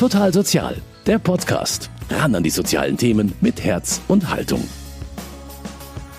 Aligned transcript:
Total 0.00 0.32
Sozial, 0.32 0.76
der 1.04 1.18
Podcast. 1.18 1.90
Ran 2.08 2.34
an 2.34 2.42
die 2.42 2.48
sozialen 2.48 2.96
Themen 2.96 3.34
mit 3.42 3.62
Herz 3.62 4.00
und 4.08 4.30
Haltung. 4.30 4.66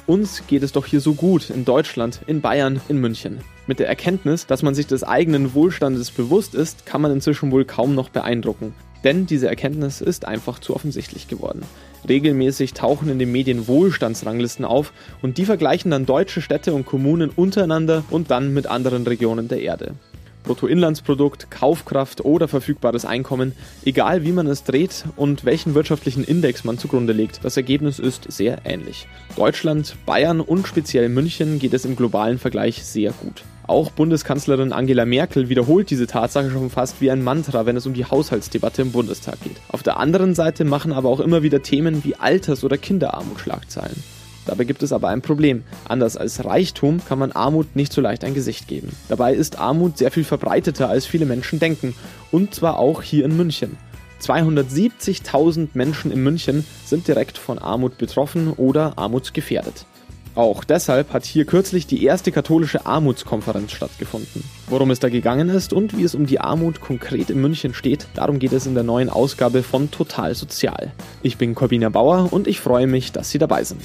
Uns 0.05 0.43
geht 0.45 0.61
es 0.61 0.71
doch 0.71 0.85
hier 0.85 1.01
so 1.01 1.15
gut 1.15 1.49
in 1.49 1.65
Deutschland, 1.65 2.21
in 2.27 2.41
Bayern, 2.41 2.79
in 2.89 2.97
München. 2.97 3.39
Mit 3.65 3.79
der 3.79 3.87
Erkenntnis, 3.87 4.45
dass 4.45 4.61
man 4.61 4.75
sich 4.75 4.85
des 4.85 5.03
eigenen 5.03 5.55
Wohlstandes 5.55 6.11
bewusst 6.11 6.53
ist, 6.53 6.85
kann 6.85 7.01
man 7.01 7.11
inzwischen 7.11 7.51
wohl 7.51 7.65
kaum 7.65 7.95
noch 7.95 8.09
beeindrucken. 8.09 8.75
Denn 9.03 9.25
diese 9.25 9.47
Erkenntnis 9.47 9.99
ist 9.99 10.25
einfach 10.25 10.59
zu 10.59 10.75
offensichtlich 10.75 11.27
geworden. 11.27 11.63
Regelmäßig 12.07 12.73
tauchen 12.73 13.09
in 13.09 13.17
den 13.17 13.31
Medien 13.31 13.67
Wohlstandsranglisten 13.67 14.63
auf 14.63 14.93
und 15.23 15.39
die 15.39 15.45
vergleichen 15.45 15.89
dann 15.89 16.05
deutsche 16.05 16.43
Städte 16.43 16.75
und 16.75 16.85
Kommunen 16.85 17.31
untereinander 17.31 18.03
und 18.11 18.29
dann 18.29 18.53
mit 18.53 18.67
anderen 18.67 19.07
Regionen 19.07 19.47
der 19.47 19.61
Erde. 19.61 19.95
Bruttoinlandsprodukt, 20.43 21.51
Kaufkraft 21.51 22.25
oder 22.25 22.47
verfügbares 22.47 23.05
Einkommen, 23.05 23.53
egal 23.85 24.23
wie 24.23 24.31
man 24.31 24.47
es 24.47 24.63
dreht 24.63 25.05
und 25.15 25.45
welchen 25.45 25.75
wirtschaftlichen 25.75 26.23
Index 26.23 26.63
man 26.63 26.77
zugrunde 26.77 27.13
legt, 27.13 27.43
das 27.43 27.57
Ergebnis 27.57 27.99
ist 27.99 28.31
sehr 28.31 28.59
ähnlich. 28.65 29.07
Deutschland, 29.35 29.95
Bayern 30.05 30.41
und 30.41 30.67
speziell 30.67 31.09
München 31.09 31.59
geht 31.59 31.73
es 31.73 31.85
im 31.85 31.95
globalen 31.95 32.39
Vergleich 32.39 32.83
sehr 32.83 33.11
gut. 33.11 33.43
Auch 33.67 33.91
Bundeskanzlerin 33.91 34.73
Angela 34.73 35.05
Merkel 35.05 35.47
wiederholt 35.47 35.89
diese 35.89 36.07
Tatsache 36.07 36.51
schon 36.51 36.69
fast 36.69 36.99
wie 36.99 37.11
ein 37.11 37.23
Mantra, 37.23 37.65
wenn 37.65 37.77
es 37.77 37.85
um 37.85 37.93
die 37.93 38.05
Haushaltsdebatte 38.05 38.81
im 38.81 38.91
Bundestag 38.91 39.41
geht. 39.43 39.57
Auf 39.69 39.83
der 39.83 39.97
anderen 39.97 40.35
Seite 40.35 40.65
machen 40.65 40.91
aber 40.91 41.09
auch 41.09 41.19
immer 41.19 41.43
wieder 41.43 41.61
Themen 41.61 42.03
wie 42.03 42.15
Alters- 42.15 42.63
oder 42.63 42.77
Kinderarmut 42.77 43.39
Schlagzeilen. 43.39 44.03
Dabei 44.45 44.63
gibt 44.63 44.83
es 44.83 44.91
aber 44.91 45.09
ein 45.09 45.21
Problem. 45.21 45.63
Anders 45.87 46.17
als 46.17 46.43
Reichtum 46.43 47.01
kann 47.05 47.19
man 47.19 47.31
Armut 47.31 47.75
nicht 47.75 47.93
so 47.93 48.01
leicht 48.01 48.23
ein 48.23 48.33
Gesicht 48.33 48.67
geben. 48.67 48.89
Dabei 49.07 49.33
ist 49.33 49.59
Armut 49.59 49.97
sehr 49.97 50.11
viel 50.11 50.23
verbreiteter, 50.23 50.89
als 50.89 51.05
viele 51.05 51.25
Menschen 51.25 51.59
denken. 51.59 51.93
Und 52.31 52.55
zwar 52.55 52.79
auch 52.79 53.01
hier 53.01 53.25
in 53.25 53.37
München. 53.37 53.77
270.000 54.21 55.69
Menschen 55.73 56.11
in 56.11 56.23
München 56.23 56.65
sind 56.85 57.07
direkt 57.07 57.37
von 57.37 57.59
Armut 57.59 57.97
betroffen 57.97 58.53
oder 58.53 58.97
armutsgefährdet. 58.97 59.85
Auch 60.33 60.63
deshalb 60.63 61.11
hat 61.11 61.25
hier 61.25 61.43
kürzlich 61.43 61.87
die 61.87 62.05
erste 62.05 62.31
katholische 62.31 62.85
Armutskonferenz 62.85 63.73
stattgefunden. 63.73 64.43
Worum 64.69 64.89
es 64.91 64.99
da 64.99 65.09
gegangen 65.09 65.49
ist 65.49 65.73
und 65.73 65.97
wie 65.97 66.03
es 66.03 66.15
um 66.15 66.25
die 66.25 66.39
Armut 66.39 66.79
konkret 66.79 67.29
in 67.29 67.41
München 67.41 67.73
steht, 67.73 68.07
darum 68.13 68.39
geht 68.39 68.53
es 68.53 68.65
in 68.65 68.73
der 68.73 68.83
neuen 68.83 69.09
Ausgabe 69.09 69.61
von 69.61 69.91
Total 69.91 70.33
Sozial. 70.33 70.93
Ich 71.21 71.37
bin 71.37 71.53
Corbina 71.53 71.89
Bauer 71.89 72.31
und 72.31 72.47
ich 72.47 72.61
freue 72.61 72.87
mich, 72.87 73.11
dass 73.11 73.29
Sie 73.29 73.39
dabei 73.39 73.65
sind. 73.65 73.81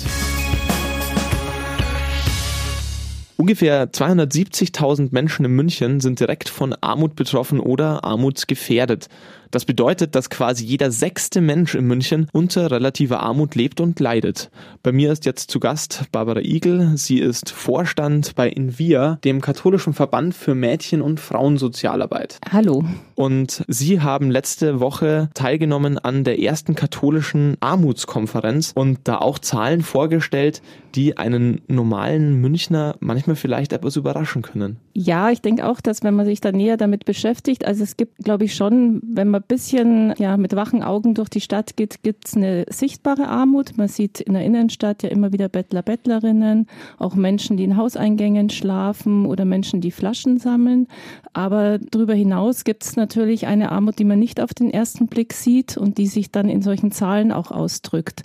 Ungefähr 3.38 3.92
270.000 3.92 5.08
Menschen 5.10 5.44
in 5.44 5.52
München 5.52 6.00
sind 6.00 6.20
direkt 6.20 6.48
von 6.48 6.74
Armut 6.80 7.16
betroffen 7.16 7.60
oder 7.60 8.02
armutsgefährdet. 8.02 9.08
Das 9.50 9.64
bedeutet, 9.64 10.14
dass 10.14 10.30
quasi 10.30 10.64
jeder 10.64 10.90
sechste 10.90 11.40
Mensch 11.40 11.74
in 11.74 11.86
München 11.86 12.28
unter 12.32 12.70
relativer 12.70 13.20
Armut 13.20 13.54
lebt 13.54 13.80
und 13.80 13.98
leidet. 14.00 14.50
Bei 14.82 14.92
mir 14.92 15.12
ist 15.12 15.26
jetzt 15.26 15.50
zu 15.50 15.60
Gast 15.60 16.04
Barbara 16.12 16.40
Igel. 16.40 16.96
Sie 16.96 17.18
ist 17.18 17.50
Vorstand 17.50 18.34
bei 18.34 18.48
Invia, 18.48 19.18
dem 19.24 19.40
katholischen 19.40 19.92
Verband 19.92 20.34
für 20.34 20.54
Mädchen- 20.54 21.02
und 21.02 21.20
Frauensozialarbeit. 21.20 22.38
Hallo. 22.50 22.84
Und 23.14 23.64
Sie 23.68 24.00
haben 24.00 24.30
letzte 24.30 24.80
Woche 24.80 25.30
teilgenommen 25.34 25.98
an 25.98 26.24
der 26.24 26.40
ersten 26.40 26.74
katholischen 26.74 27.56
Armutskonferenz 27.60 28.72
und 28.74 29.00
da 29.04 29.18
auch 29.18 29.38
Zahlen 29.38 29.82
vorgestellt, 29.82 30.62
die 30.94 31.18
einen 31.18 31.60
normalen 31.68 32.40
Münchner 32.40 32.96
manchmal 33.00 33.36
vielleicht 33.36 33.72
etwas 33.72 33.96
überraschen 33.96 34.42
können. 34.42 34.78
Ja, 34.94 35.30
ich 35.30 35.42
denke 35.42 35.66
auch, 35.66 35.80
dass 35.80 36.02
wenn 36.02 36.14
man 36.14 36.24
sich 36.24 36.40
da 36.40 36.52
näher 36.52 36.78
damit 36.78 37.04
beschäftigt, 37.04 37.66
also 37.66 37.82
es 37.82 37.96
gibt, 37.98 38.18
glaube 38.24 38.44
ich, 38.44 38.54
schon, 38.54 39.02
wenn 39.06 39.28
man 39.28 39.35
ein 39.36 39.44
bisschen 39.46 40.14
ja, 40.18 40.36
mit 40.36 40.56
wachen 40.56 40.82
Augen 40.82 41.14
durch 41.14 41.28
die 41.28 41.40
Stadt 41.40 41.76
geht, 41.76 42.02
gibt 42.02 42.28
es 42.28 42.36
eine 42.36 42.66
sichtbare 42.68 43.28
Armut. 43.28 43.76
Man 43.76 43.88
sieht 43.88 44.20
in 44.20 44.34
der 44.34 44.44
Innenstadt 44.44 45.02
ja 45.02 45.08
immer 45.08 45.32
wieder 45.32 45.48
Bettler, 45.48 45.82
Bettlerinnen, 45.82 46.66
auch 46.98 47.14
Menschen, 47.14 47.56
die 47.56 47.64
in 47.64 47.76
Hauseingängen 47.76 48.50
schlafen 48.50 49.26
oder 49.26 49.44
Menschen, 49.44 49.80
die 49.80 49.90
Flaschen 49.90 50.38
sammeln. 50.38 50.88
Aber 51.32 51.78
darüber 51.78 52.14
hinaus 52.14 52.64
gibt 52.64 52.84
es 52.84 52.96
natürlich 52.96 53.46
eine 53.46 53.70
Armut, 53.72 53.98
die 53.98 54.04
man 54.04 54.18
nicht 54.18 54.40
auf 54.40 54.54
den 54.54 54.70
ersten 54.70 55.06
Blick 55.06 55.32
sieht 55.32 55.76
und 55.76 55.98
die 55.98 56.06
sich 56.06 56.30
dann 56.30 56.48
in 56.48 56.62
solchen 56.62 56.92
Zahlen 56.92 57.32
auch 57.32 57.50
ausdrückt. 57.50 58.22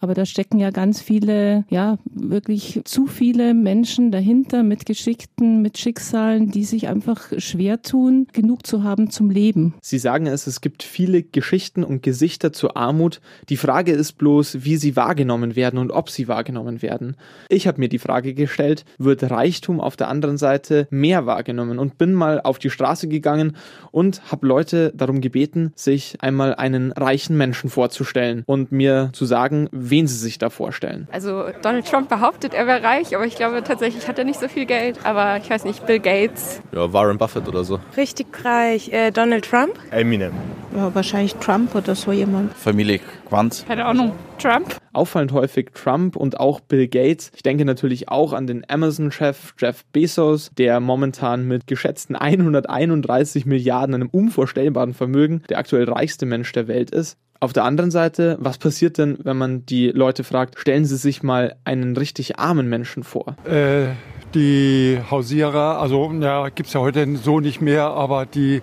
Aber 0.00 0.14
da 0.14 0.26
stecken 0.26 0.58
ja 0.58 0.70
ganz 0.70 1.00
viele, 1.00 1.64
ja, 1.68 1.98
wirklich 2.04 2.80
zu 2.84 3.06
viele 3.06 3.54
Menschen 3.54 4.10
dahinter 4.10 4.62
mit 4.62 4.86
Geschickten, 4.86 5.62
mit 5.62 5.78
Schicksalen, 5.78 6.50
die 6.50 6.64
sich 6.64 6.88
einfach 6.88 7.32
schwer 7.38 7.82
tun, 7.82 8.26
genug 8.32 8.66
zu 8.66 8.82
haben 8.82 9.10
zum 9.10 9.30
Leben. 9.30 9.74
Sie 9.80 9.98
sagen 9.98 10.26
es, 10.26 10.53
es 10.54 10.60
gibt 10.60 10.84
viele 10.84 11.24
Geschichten 11.24 11.82
und 11.82 12.04
Gesichter 12.04 12.52
zur 12.52 12.76
Armut. 12.76 13.20
Die 13.48 13.56
Frage 13.56 13.90
ist 13.90 14.12
bloß, 14.18 14.58
wie 14.64 14.76
sie 14.76 14.94
wahrgenommen 14.94 15.56
werden 15.56 15.80
und 15.80 15.90
ob 15.90 16.10
sie 16.10 16.28
wahrgenommen 16.28 16.80
werden. 16.80 17.16
Ich 17.48 17.66
habe 17.66 17.80
mir 17.80 17.88
die 17.88 17.98
Frage 17.98 18.34
gestellt, 18.34 18.84
wird 18.96 19.28
Reichtum 19.28 19.80
auf 19.80 19.96
der 19.96 20.06
anderen 20.06 20.38
Seite 20.38 20.86
mehr 20.90 21.26
wahrgenommen 21.26 21.80
und 21.80 21.98
bin 21.98 22.14
mal 22.14 22.40
auf 22.40 22.60
die 22.60 22.70
Straße 22.70 23.08
gegangen 23.08 23.56
und 23.90 24.30
habe 24.30 24.46
Leute 24.46 24.92
darum 24.94 25.20
gebeten, 25.20 25.72
sich 25.74 26.18
einmal 26.20 26.54
einen 26.54 26.92
reichen 26.92 27.36
Menschen 27.36 27.68
vorzustellen 27.68 28.44
und 28.46 28.70
mir 28.70 29.10
zu 29.12 29.24
sagen, 29.24 29.68
wen 29.72 30.06
sie 30.06 30.18
sich 30.18 30.38
da 30.38 30.50
vorstellen. 30.50 31.08
Also 31.10 31.46
Donald 31.62 31.86
Trump 31.86 32.08
behauptet, 32.08 32.54
er 32.54 32.68
wäre 32.68 32.84
reich, 32.84 33.16
aber 33.16 33.26
ich 33.26 33.34
glaube 33.34 33.64
tatsächlich 33.64 34.06
hat 34.06 34.20
er 34.20 34.24
nicht 34.24 34.38
so 34.38 34.46
viel 34.46 34.66
Geld. 34.66 35.04
Aber 35.04 35.38
ich 35.38 35.50
weiß 35.50 35.64
nicht, 35.64 35.84
Bill 35.84 35.98
Gates. 35.98 36.62
Ja, 36.70 36.92
Warren 36.92 37.18
Buffett 37.18 37.48
oder 37.48 37.64
so. 37.64 37.80
Richtig 37.96 38.28
reich. 38.44 38.92
Äh, 38.92 39.10
Donald 39.10 39.44
Trump? 39.44 39.74
Eminem. 39.90 40.32
Ja, 40.76 40.94
wahrscheinlich 40.94 41.36
Trump 41.36 41.74
oder 41.74 41.94
so 41.94 42.10
jemand. 42.10 42.52
Familie 42.54 43.00
Quanz. 43.28 43.64
Keine 43.66 43.84
Ahnung. 43.84 44.12
Trump? 44.38 44.76
Auffallend 44.92 45.32
häufig 45.32 45.70
Trump 45.72 46.16
und 46.16 46.40
auch 46.40 46.60
Bill 46.60 46.88
Gates. 46.88 47.30
Ich 47.34 47.42
denke 47.42 47.64
natürlich 47.64 48.08
auch 48.08 48.32
an 48.32 48.46
den 48.46 48.68
Amazon-Chef 48.68 49.54
Jeff 49.58 49.84
Bezos, 49.92 50.50
der 50.58 50.80
momentan 50.80 51.46
mit 51.46 51.66
geschätzten 51.66 52.16
131 52.16 53.46
Milliarden, 53.46 53.94
einem 53.94 54.08
unvorstellbaren 54.08 54.94
Vermögen, 54.94 55.42
der 55.48 55.58
aktuell 55.58 55.88
reichste 55.88 56.26
Mensch 56.26 56.50
der 56.52 56.66
Welt 56.66 56.90
ist. 56.90 57.16
Auf 57.40 57.52
der 57.52 57.64
anderen 57.64 57.90
Seite, 57.90 58.36
was 58.40 58.58
passiert 58.58 58.98
denn, 58.98 59.18
wenn 59.22 59.36
man 59.36 59.66
die 59.66 59.90
Leute 59.90 60.24
fragt, 60.24 60.58
stellen 60.58 60.86
Sie 60.86 60.96
sich 60.96 61.22
mal 61.22 61.56
einen 61.64 61.96
richtig 61.96 62.38
armen 62.38 62.68
Menschen 62.68 63.04
vor? 63.04 63.36
Äh, 63.44 63.88
die 64.34 64.98
Hausierer, 65.10 65.78
also 65.78 66.10
ja, 66.20 66.48
gibt 66.48 66.68
es 66.68 66.72
ja 66.72 66.80
heute 66.80 67.16
so 67.16 67.40
nicht 67.40 67.60
mehr, 67.60 67.84
aber 67.84 68.26
die 68.26 68.62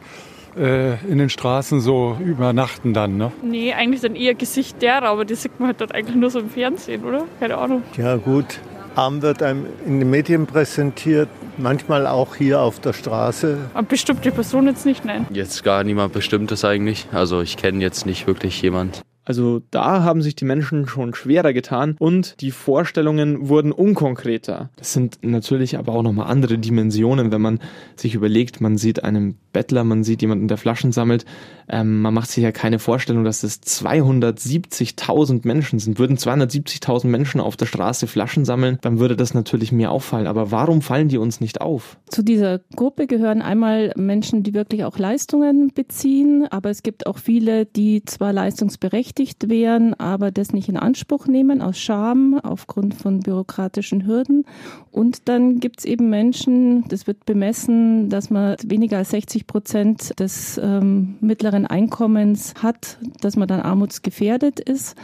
äh, 0.58 0.94
in 1.06 1.18
den 1.18 1.30
Straßen 1.30 1.82
so 1.82 2.18
übernachten 2.24 2.94
dann, 2.94 3.18
ne? 3.18 3.32
Nee, 3.42 3.74
eigentlich 3.74 4.02
sind 4.02 4.16
eher 4.16 4.34
Gesicht 4.34 4.82
derer, 4.82 5.04
aber 5.04 5.26
die 5.26 5.36
sieht 5.36 5.60
man 5.60 5.68
halt 5.68 5.82
dort 5.82 5.94
eigentlich 5.94 6.16
nur 6.16 6.30
so 6.30 6.40
im 6.40 6.50
Fernsehen, 6.50 7.04
oder? 7.04 7.26
Keine 7.40 7.58
Ahnung. 7.58 7.84
Ja 7.98 8.16
gut, 8.18 8.60
arm 8.96 9.22
wird 9.22 9.42
einem 9.44 9.66
in 9.86 10.00
den 10.00 10.10
Medien 10.10 10.48
präsentiert, 10.48 11.30
manchmal 11.58 12.08
auch 12.08 12.36
hier 12.36 12.60
auf 12.62 12.80
der 12.80 12.94
Straße. 12.94 13.58
Eine 13.74 13.84
bestimmte 13.84 14.32
Person 14.32 14.68
jetzt 14.68 14.86
nicht, 14.86 15.06
nein. 15.06 15.26
Jetzt 15.32 15.64
gar 15.64 15.84
niemand 15.84 16.14
Bestimmtes 16.14 16.66
eigentlich. 16.66 17.08
Also 17.12 17.42
ich 17.42 17.58
kenne 17.58 17.80
jetzt 17.82 18.06
nicht 18.06 18.28
wirklich 18.28 18.62
jemand. 18.62 19.02
Also 19.24 19.62
da 19.70 20.04
haben 20.04 20.22
sich 20.22 20.36
die 20.36 20.46
Menschen 20.46 20.88
schon 20.88 21.14
schwerer 21.14 21.54
getan 21.54 21.96
und 22.00 22.42
die 22.42 22.52
Vorstellungen 22.52 23.50
wurden 23.50 23.72
unkonkreter. 23.72 24.70
Das 24.78 24.94
sind 24.94 25.20
natürlich 25.22 25.78
aber 25.78 25.94
auch 25.94 26.02
nochmal 26.02 26.28
andere 26.28 26.58
Dimensionen, 26.58 27.32
wenn 27.32 27.42
man 27.42 27.60
sich 27.96 28.16
überlegt, 28.16 28.62
man 28.62 28.78
sieht 28.78 29.04
einen 29.04 29.38
Bettler, 29.54 29.84
man 29.84 30.04
sieht 30.04 30.22
jemanden, 30.22 30.48
der 30.48 30.58
Flaschen 30.58 30.92
sammelt. 30.92 31.26
Ähm, 31.70 32.02
man 32.02 32.14
macht 32.14 32.30
sich 32.30 32.44
ja 32.44 32.52
keine 32.52 32.80
Vorstellung, 32.80 33.24
dass 33.24 33.44
es 33.44 33.62
270.000 33.62 35.42
Menschen 35.48 35.80
sind. 35.80 36.00
Würden 36.00 36.18
270.000 36.18 37.08
Menschen 37.08 37.42
auf 37.42 37.58
der 37.58 37.66
Straße 37.66 38.08
Flaschen 38.08 38.46
sammeln, 38.46 38.78
dann 38.82 39.00
würde 39.00 39.16
das 39.16 39.34
natürlich 39.34 39.72
mir 39.72 39.92
auffallen. 39.92 40.28
Aber 40.28 40.52
warum 40.52 40.82
fallen 40.82 41.08
die 41.08 41.18
uns 41.18 41.40
nicht 41.40 41.62
auf? 41.62 41.98
Zu 42.08 42.24
dieser 42.24 42.60
Gruppe 42.76 43.08
gehören 43.08 43.42
einmal 43.42 43.94
Menschen, 43.96 44.44
die 44.44 44.54
wirklich 44.54 44.84
auch 44.84 44.98
Leistungen 44.98 45.72
beziehen, 45.74 46.48
aber 46.50 46.70
es 46.70 46.84
gibt 46.84 47.08
auch 47.08 47.18
viele, 47.18 47.66
die 47.66 48.04
zwar 48.06 48.34
leistungsberechtigt 48.34 49.50
wären, 49.50 49.94
aber 49.94 50.32
das 50.32 50.54
nicht 50.54 50.70
in 50.70 50.78
Anspruch 50.78 51.28
nehmen 51.28 51.62
aus 51.62 51.80
Scham, 51.80 52.40
aufgrund 52.44 52.96
von 52.96 53.22
bürokratischen 53.22 54.06
Hürden. 54.06 54.46
Und 54.92 55.30
dann 55.30 55.60
gibt 55.60 55.80
es 55.80 55.86
eben 55.86 56.10
Menschen, 56.10 56.88
das 56.90 57.08
wird 57.08 57.26
bemessen, 57.26 58.10
dass 58.10 58.30
man 58.30 58.56
weniger 58.66 58.98
als 58.98 59.12
60 59.12 59.48
Prozent 59.48 60.20
des 60.20 60.60
ähm, 60.62 61.16
mittleren 61.22 61.61
Einkommens 61.66 62.54
hat, 62.62 62.98
dass 63.22 63.36
man 63.36 63.48
dann 63.48 63.62
armutsgefährdet 63.62 64.60
ist. 64.60 64.96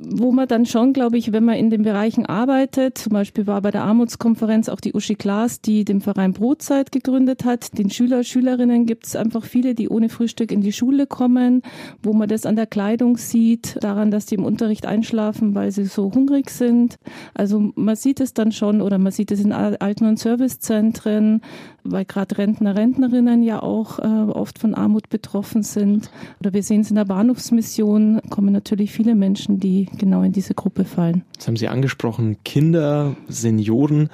Wo 0.00 0.30
man 0.30 0.46
dann 0.46 0.66
schon, 0.66 0.92
glaube 0.92 1.16
ich, 1.16 1.32
wenn 1.32 1.44
man 1.44 1.56
in 1.56 1.70
den 1.70 1.82
Bereichen 1.82 2.26
arbeitet, 2.26 2.98
zum 2.98 3.12
Beispiel 3.12 3.46
war 3.46 3.62
bei 3.62 3.70
der 3.70 3.84
Armutskonferenz 3.84 4.68
auch 4.68 4.80
die 4.80 4.92
Uschi 4.92 5.14
Klaas, 5.14 5.60
die 5.60 5.84
den 5.84 6.00
Verein 6.00 6.34
Brotzeit 6.34 6.92
gegründet 6.92 7.44
hat. 7.44 7.78
Den 7.78 7.88
Schüler, 7.88 8.22
Schülerinnen 8.22 8.84
gibt 8.84 9.06
es 9.06 9.16
einfach 9.16 9.44
viele, 9.44 9.74
die 9.74 9.88
ohne 9.88 10.08
Frühstück 10.08 10.52
in 10.52 10.60
die 10.60 10.72
Schule 10.72 11.06
kommen, 11.06 11.62
wo 12.02 12.12
man 12.12 12.28
das 12.28 12.44
an 12.44 12.56
der 12.56 12.66
Kleidung 12.66 13.16
sieht, 13.16 13.78
daran, 13.82 14.10
dass 14.10 14.26
die 14.26 14.34
im 14.34 14.44
Unterricht 14.44 14.86
einschlafen, 14.86 15.54
weil 15.54 15.70
sie 15.70 15.86
so 15.86 16.12
hungrig 16.12 16.50
sind. 16.50 16.96
Also 17.32 17.72
man 17.74 17.96
sieht 17.96 18.20
es 18.20 18.34
dann 18.34 18.52
schon 18.52 18.82
oder 18.82 18.98
man 18.98 19.12
sieht 19.12 19.30
es 19.32 19.40
in 19.40 19.52
Alten- 19.52 20.06
und 20.06 20.18
Servicezentren, 20.18 21.40
weil 21.84 22.04
gerade 22.04 22.36
Rentner, 22.36 22.76
Rentnerinnen 22.76 23.42
ja 23.42 23.62
auch 23.62 23.98
äh, 23.98 24.02
oft 24.02 24.58
von 24.58 24.74
Armut 24.74 25.08
betroffen 25.08 25.62
sind. 25.62 26.10
Oder 26.40 26.52
wir 26.52 26.62
sehen 26.62 26.82
es 26.82 26.90
in 26.90 26.96
der 26.96 27.04
Bahnhofsmission, 27.04 28.20
kommen 28.28 28.52
natürlich 28.52 28.92
viele 28.92 29.14
Menschen, 29.14 29.58
die 29.58 29.85
genau 29.98 30.22
in 30.22 30.32
diese 30.32 30.54
Gruppe 30.54 30.84
fallen. 30.84 31.24
Das 31.36 31.46
haben 31.46 31.56
Sie 31.56 31.68
angesprochen, 31.68 32.36
Kinder, 32.44 33.16
Senioren. 33.28 34.10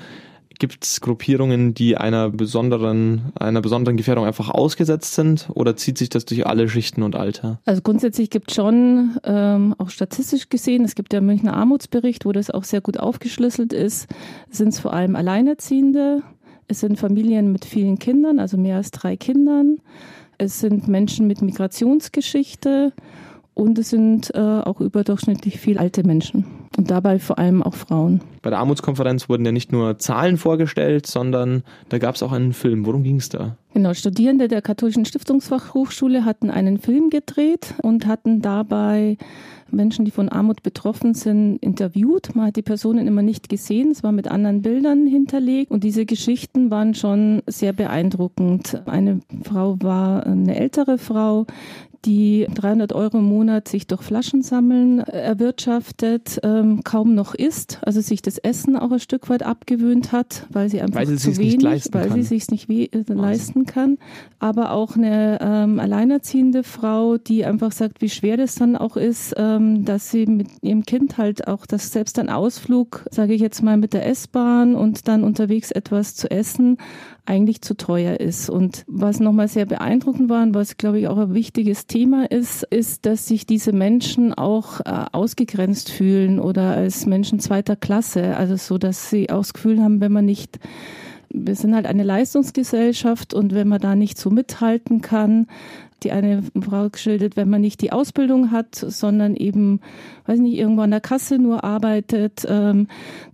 Gibt 0.59 0.85
es 0.85 1.01
Gruppierungen, 1.01 1.75
die 1.75 1.97
einer 1.97 2.31
besonderen, 2.31 3.33
einer 3.35 3.61
besonderen 3.61 3.97
Gefährdung 3.97 4.27
einfach 4.27 4.49
ausgesetzt 4.49 5.15
sind 5.15 5.49
oder 5.55 5.77
zieht 5.77 5.99
sich 5.99 6.09
das 6.09 6.25
durch 6.25 6.47
alle 6.47 6.69
Schichten 6.69 7.03
und 7.03 7.17
Alter? 7.17 7.59
Also 7.65 7.83
grundsätzlich 7.83 8.31
gibt 8.31 8.51
es 8.51 8.57
schon, 8.57 9.17
ähm, 9.25 9.75
auch 9.79 9.91
statistisch 9.91 10.51
gesehen, 10.51 10.85
es 10.85 10.95
gibt 10.95 11.13
ja 11.13 11.21
Münchner 11.21 11.55
Armutsbericht, 11.55 12.27
wo 12.27 12.33
das 12.33 12.51
auch 12.51 12.63
sehr 12.63 12.81
gut 12.81 13.01
aufgeschlüsselt 13.01 13.73
ist, 13.73 14.07
sind 14.51 14.69
es 14.69 14.79
vor 14.79 14.93
allem 14.93 15.17
Alleinerziehende, 15.17 16.23
es 16.69 16.79
sind 16.79 16.97
Familien 16.97 17.51
mit 17.51 17.65
vielen 17.65 17.99
Kindern, 17.99 18.39
also 18.39 18.57
mehr 18.57 18.77
als 18.77 18.93
drei 18.93 19.17
Kindern, 19.17 19.79
es 20.39 20.61
sind 20.61 20.87
Menschen 20.87 21.27
mit 21.27 21.43
Migrationsgeschichte 21.43 22.93
und 23.55 23.79
es 23.79 23.91
sind 23.91 24.35
äh, 24.35 24.39
auch 24.39 24.81
überdurchschnittlich 24.81 25.59
viel 25.59 25.79
alte 25.79 26.05
Menschen 26.05 26.45
und 26.77 26.91
dabei 26.91 27.19
vor 27.19 27.39
allem 27.39 27.63
auch 27.63 27.75
Frauen. 27.75 28.21
Bei 28.41 28.51
der 28.51 28.59
Armutskonferenz 28.59 29.29
wurden 29.29 29.45
ja 29.45 29.53
nicht 29.53 29.73
nur 29.73 29.99
Zahlen 29.99 30.37
vorgestellt, 30.37 31.07
sondern 31.07 31.63
da 31.89 31.99
gab 31.99 32.15
es 32.15 32.23
auch 32.23 32.33
einen 32.33 32.53
Film. 32.53 32.87
Worum 32.87 33.03
ging 33.03 33.17
es 33.17 33.29
da? 33.29 33.57
Genau, 33.75 33.95
Studierende 33.95 34.49
der 34.49 34.63
Katholischen 34.63 35.05
Stiftungsfachhochschule 35.05 36.25
hatten 36.25 36.51
einen 36.51 36.79
Film 36.79 37.11
gedreht 37.11 37.75
und 37.83 38.07
hatten 38.07 38.41
dabei 38.41 39.17
Menschen, 39.71 40.05
die 40.05 40.11
von 40.11 40.29
Armut 40.29 40.63
betroffen 40.63 41.15
sind, 41.15 41.57
interviewt. 41.57 42.35
Man 42.35 42.47
hat 42.47 42.57
die 42.57 42.63
Personen 42.63 43.07
immer 43.07 43.23
nicht 43.23 43.49
gesehen, 43.49 43.91
es 43.91 44.03
war 44.03 44.13
mit 44.13 44.29
anderen 44.29 44.63
Bildern 44.63 45.07
hinterlegt 45.07 45.71
und 45.71 45.85
diese 45.85 46.05
Geschichten 46.05 46.71
waren 46.71 46.95
schon 46.95 47.43
sehr 47.47 47.73
beeindruckend. 47.73 48.83
Eine 48.87 49.21
Frau 49.43 49.77
war 49.81 50.27
eine 50.27 50.57
ältere 50.57 50.99
Frau, 50.99 51.47
die 52.05 52.47
300 52.53 52.93
Euro 52.93 53.19
im 53.19 53.25
Monat 53.25 53.69
sich 53.69 53.87
durch 53.87 54.03
Flaschensammeln 54.03 55.01
erwirtschaftet, 55.01 56.41
ähm, 56.43 56.83
kaum 56.83 57.15
noch 57.15 57.35
isst, 57.35 57.79
also 57.83 58.01
sich 58.01 58.23
das 58.23 58.39
Essen 58.39 58.77
auch 58.77 58.91
ein 58.91 58.99
Stück 58.99 59.29
weit 59.29 59.43
abgewöhnt 59.43 60.13
hat, 60.13 60.47
weil 60.51 60.69
sie 60.69 60.81
einfach 60.81 61.01
weil 61.01 61.07
sie 61.07 61.17
zu 61.17 61.37
wenig, 61.37 61.89
weil 61.93 62.09
kann. 62.09 62.17
sie 62.17 62.23
sich 62.23 62.49
nicht 62.51 62.69
äh, 62.69 62.89
leisten 63.09 63.67
kann. 63.67 63.99
Aber 64.41 64.73
auch 64.73 64.97
eine 64.97 65.39
ähm, 65.41 65.79
alleinerziehende 65.79 66.65
Frau, 66.65 67.19
die 67.19 67.45
einfach 67.45 67.73
sagt, 67.73 68.03
wie 68.03 68.09
schwer 68.09 68.37
das 68.37 68.57
dann 68.57 68.77
auch 68.77 68.97
ist, 68.97 69.35
ähm, 69.37 69.85
dass 69.85 70.11
sie 70.11 70.27
mit 70.27 70.49
ihrem 70.63 70.85
Kind 70.85 71.19
halt 71.19 71.47
auch, 71.47 71.67
dass 71.67 71.93
selbst 71.93 72.19
ein 72.19 72.29
Ausflug, 72.29 73.05
sage 73.11 73.35
ich 73.35 73.41
jetzt 73.41 73.63
mal, 73.63 73.77
mit 73.77 73.93
der 73.93 74.07
S-Bahn 74.07 74.75
und 74.75 75.07
dann 75.07 75.23
unterwegs 75.23 75.71
etwas 75.71 76.17
zu 76.17 76.31
essen, 76.31 76.79
eigentlich 77.25 77.63
zu 77.63 77.77
teuer 77.77 78.21
ist. 78.21 78.51
Und 78.51 78.85
was 78.87 79.21
nochmal 79.21 79.49
sehr 79.49 79.67
beeindruckend 79.67 80.29
war 80.29 80.43
und 80.43 80.55
was, 80.55 80.77
glaube 80.77 80.99
ich, 80.99 81.09
auch 81.09 81.19
ein 81.19 81.35
wichtiges 81.35 81.87
Thema 81.87 82.31
ist, 82.31 82.65
ist, 82.65 83.07
dass 83.07 83.27
sich 83.27 83.47
diese 83.47 83.73
Menschen 83.73 84.35
auch 84.35 84.81
äh, 84.81 85.05
ausgegrenzt 85.13 85.91
fühlen 85.91 86.41
oder 86.41 86.75
als 86.75 87.07
Menschen 87.07 87.39
zweiter 87.39 87.77
Klasse. 87.77 88.37
Also 88.37 88.57
so, 88.57 88.79
dass 88.79 89.11
sie 89.11 89.31
auch 89.31 89.39
das 89.39 89.55
Gefühl 89.55 89.83
haben, 89.83 90.01
wenn 90.01 90.13
man 90.13 90.25
nicht 90.25 90.59
wir 91.35 91.55
sind 91.55 91.75
halt 91.75 91.87
eine 91.87 92.03
Leistungsgesellschaft 92.03 93.33
und 93.33 93.55
wenn 93.55 93.67
man 93.67 93.81
da 93.81 93.95
nicht 93.95 94.19
so 94.19 94.31
mithalten 94.31 95.01
kann, 95.01 95.47
die 96.05 96.13
eine 96.13 96.43
Frau 96.61 96.89
geschildert, 96.89 97.37
wenn 97.37 97.49
man 97.49 97.61
nicht 97.61 97.81
die 97.81 97.93
Ausbildung 97.93 98.51
hat, 98.51 98.75
sondern 98.75 99.37
eben, 99.37 99.81
weiß 100.27 100.39
nicht, 100.41 100.59
irgendwo 100.59 100.83
an 100.83 100.91
der 100.91 101.01
Kasse 101.01 101.39
nur 101.39 101.65
arbeitet, 101.65 102.47
ähm, 102.49 102.89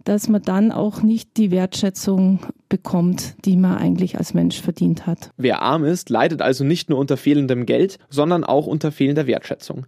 dass 0.05 0.29
man 0.29 0.43
dann 0.43 0.73
auch 0.73 1.03
nicht 1.03 1.37
die 1.37 1.51
Wertschätzung 1.51 2.41
bekommt, 2.69 3.35
die 3.45 3.57
man 3.57 3.79
eigentlich 3.79 4.19
als 4.19 4.35
Mensch 4.35 4.61
verdient 4.61 5.07
hat. 5.07 5.31
Wer 5.37 5.63
arm 5.63 5.85
ist, 5.85 6.11
leidet 6.11 6.43
also 6.43 6.65
nicht 6.65 6.91
nur 6.91 6.99
unter 6.99 7.17
fehlendem 7.17 7.67
Geld, 7.67 7.99
sondern 8.11 8.45
auch 8.45 8.67
unter 8.67 8.93
fehlender 8.93 9.27
Wertschätzung. 9.27 9.87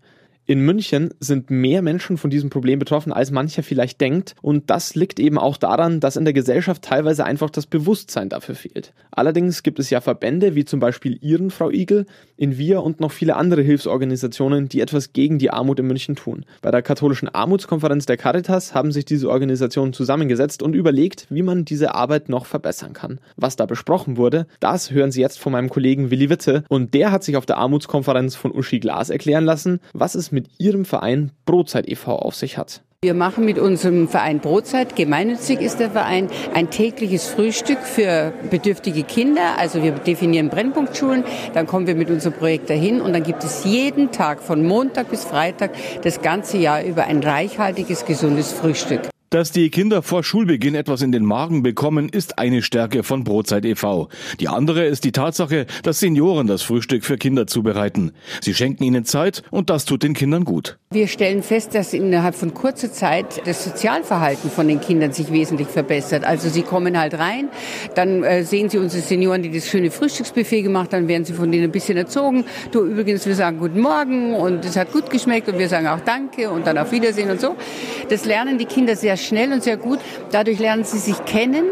In 0.51 0.63
München 0.63 1.15
sind 1.21 1.49
mehr 1.49 1.81
Menschen 1.81 2.17
von 2.17 2.29
diesem 2.29 2.51
Problem 2.51 2.81
betroffen, 2.81 3.13
als 3.13 3.31
mancher 3.31 3.63
vielleicht 3.63 4.01
denkt. 4.01 4.35
Und 4.43 4.69
das 4.69 4.97
liegt 4.97 5.21
eben 5.21 5.39
auch 5.39 5.57
daran, 5.57 6.01
dass 6.01 6.17
in 6.17 6.25
der 6.25 6.35
Gesellschaft 6.35 6.83
teilweise 6.83 7.25
einfach 7.25 7.51
das 7.51 7.67
Bewusstsein 7.67 8.29
dafür 8.29 8.57
fehlt. 8.57 8.93
Allerdings 9.13 9.63
gibt 9.63 9.79
es 9.79 9.91
ja 9.91 10.01
Verbände, 10.01 10.57
wie 10.57 10.65
zum 10.65 10.81
Beispiel 10.81 11.19
Ihren, 11.21 11.53
Frau 11.53 11.71
Igel, 11.71 12.05
in 12.37 12.59
Wir 12.59 12.83
und 12.83 12.99
noch 12.99 13.13
viele 13.13 13.37
andere 13.37 13.63
Hilfsorganisationen, 13.63 14.69
die 14.69 14.81
etwas 14.81 15.13
gegen 15.13 15.39
die 15.39 15.51
Armut 15.51 15.79
in 15.79 15.87
München 15.87 16.17
tun. 16.17 16.45
Bei 16.63 16.73
der 16.73 16.83
katholischen 16.83 17.29
Armutskonferenz 17.29 18.07
der 18.07 18.17
Caritas 18.17 18.75
haben 18.75 18.91
sich 18.91 19.05
diese 19.05 19.31
Organisationen 19.31 19.93
zusammengesetzt 19.93 20.65
und 20.65 20.75
überlegt, 20.75 21.29
wie 21.31 21.43
man 21.43 21.65
diese 21.65 21.95
Arbeit 21.95 22.29
noch 22.29 22.47
verbessern 22.47 22.93
kann. 22.93 23.21
Was 23.37 23.55
da 23.55 23.67
besprochen 23.67 24.17
wurde, 24.17 24.49
das 24.59 24.91
hören 24.91 25.13
Sie 25.13 25.21
jetzt 25.21 25.39
von 25.39 25.53
meinem 25.53 25.69
Kollegen 25.69 26.11
Willi 26.11 26.29
Witte. 26.29 26.65
Und 26.69 26.93
der 26.95 27.13
hat 27.13 27.23
sich 27.23 27.37
auf 27.37 27.47
der 27.47 27.59
Armutskonferenz 27.59 28.35
von 28.35 28.51
Uschi 28.51 28.81
Glas 28.81 29.11
erklären 29.11 29.45
lassen, 29.45 29.79
was 29.93 30.17
es 30.17 30.33
mit 30.33 30.40
mit 30.41 30.51
ihrem 30.59 30.85
Verein 30.85 31.33
Brotzeit 31.45 31.87
e.V. 31.87 32.17
auf 32.17 32.35
sich 32.35 32.57
hat. 32.57 32.83
Wir 33.03 33.15
machen 33.15 33.47
mit 33.47 33.59
unserem 33.59 34.09
Verein 34.09 34.41
Brotzeit, 34.41 34.95
gemeinnützig 34.95 35.61
ist 35.61 35.81
der 35.81 35.91
Verein, 35.91 36.29
ein 36.53 36.69
tägliches 36.69 37.29
Frühstück 37.29 37.79
für 37.79 38.33
bedürftige 38.51 39.05
Kinder. 39.05 39.57
Also 39.59 39.83
wir 39.83 39.93
definieren 39.93 40.51
Brennpunktschulen, 40.51 41.25
dann 41.55 41.67
kommen 41.67 41.87
wir 41.87 41.95
mit 41.95 42.11
unserem 42.11 42.35
Projekt 42.35 42.69
dahin 42.69 43.01
und 43.01 43.15
dann 43.15 43.23
gibt 43.23 43.43
es 43.43 43.65
jeden 43.65 44.13
Tag 44.13 44.43
von 44.43 44.67
Montag 44.67 45.11
bis 45.11 45.25
Freitag 45.25 45.71
das 46.03 46.21
ganze 46.21 46.59
Jahr 46.59 46.83
über 46.85 47.05
ein 47.05 47.23
reichhaltiges, 47.23 48.05
gesundes 48.05 48.53
Frühstück. 48.53 49.09
Dass 49.33 49.53
die 49.53 49.71
Kinder 49.71 50.03
vor 50.03 50.25
Schulbeginn 50.25 50.75
etwas 50.75 51.03
in 51.03 51.13
den 51.13 51.25
Magen 51.25 51.63
bekommen, 51.63 52.09
ist 52.09 52.41
eine 52.41 52.63
Stärke 52.63 53.05
von 53.05 53.23
Brotzeit 53.23 53.65
e.V. 53.65 54.09
Die 54.41 54.49
andere 54.49 54.85
ist 54.87 55.05
die 55.05 55.13
Tatsache, 55.13 55.67
dass 55.85 56.01
Senioren 56.01 56.49
das 56.49 56.63
Frühstück 56.63 57.05
für 57.05 57.17
Kinder 57.17 57.47
zubereiten. 57.47 58.11
Sie 58.41 58.55
schenken 58.55 58.83
ihnen 58.83 59.05
Zeit 59.05 59.45
und 59.53 59.71
das 59.71 59.85
tut 59.85 60.03
den 60.03 60.15
Kindern 60.15 60.43
gut. 60.43 60.79
Wir 60.93 61.07
stellen 61.07 61.45
fest, 61.45 61.77
dass 61.77 61.95
innerhalb 61.95 62.35
von 62.35 62.55
kurzer 62.55 62.91
Zeit 62.91 63.47
das 63.47 63.63
Sozialverhalten 63.63 64.51
von 64.51 64.67
den 64.67 64.81
Kindern 64.81 65.13
sich 65.13 65.31
wesentlich 65.31 65.69
verbessert. 65.69 66.25
Also 66.25 66.49
sie 66.49 66.63
kommen 66.63 66.99
halt 66.99 67.15
rein, 67.15 67.51
dann 67.95 68.25
äh, 68.25 68.43
sehen 68.43 68.69
sie 68.69 68.79
unsere 68.79 69.01
Senioren, 69.01 69.45
die 69.45 69.53
das 69.53 69.69
schöne 69.69 69.93
Frühstücksbuffet 69.93 70.63
gemacht 70.63 70.93
haben, 70.93 71.07
werden 71.07 71.25
sie 71.25 71.35
von 71.35 71.53
denen 71.53 71.67
ein 71.67 71.71
bisschen 71.71 71.97
erzogen. 71.97 72.45
Du 72.73 72.85
übrigens, 72.85 73.25
wir 73.27 73.37
sagen 73.37 73.61
guten 73.61 73.79
Morgen 73.79 74.35
und 74.35 74.65
es 74.65 74.75
hat 74.75 74.91
gut 74.91 75.09
geschmeckt 75.09 75.47
und 75.49 75.61
wir 75.61 75.69
sagen 75.69 75.87
auch 75.87 76.01
Danke 76.01 76.51
und 76.51 76.67
dann 76.67 76.77
auf 76.77 76.91
Wiedersehen 76.91 77.31
und 77.31 77.41
so. 77.41 77.55
Das 78.09 78.25
lernen 78.25 78.59
die 78.59 78.65
Kinder 78.65 78.97
sehr 78.97 79.20
schnell 79.27 79.53
und 79.53 79.63
sehr 79.63 79.77
gut. 79.77 79.99
Dadurch 80.31 80.59
lernen 80.59 80.85
sie 80.85 80.99
sich 80.99 81.25
kennen 81.25 81.67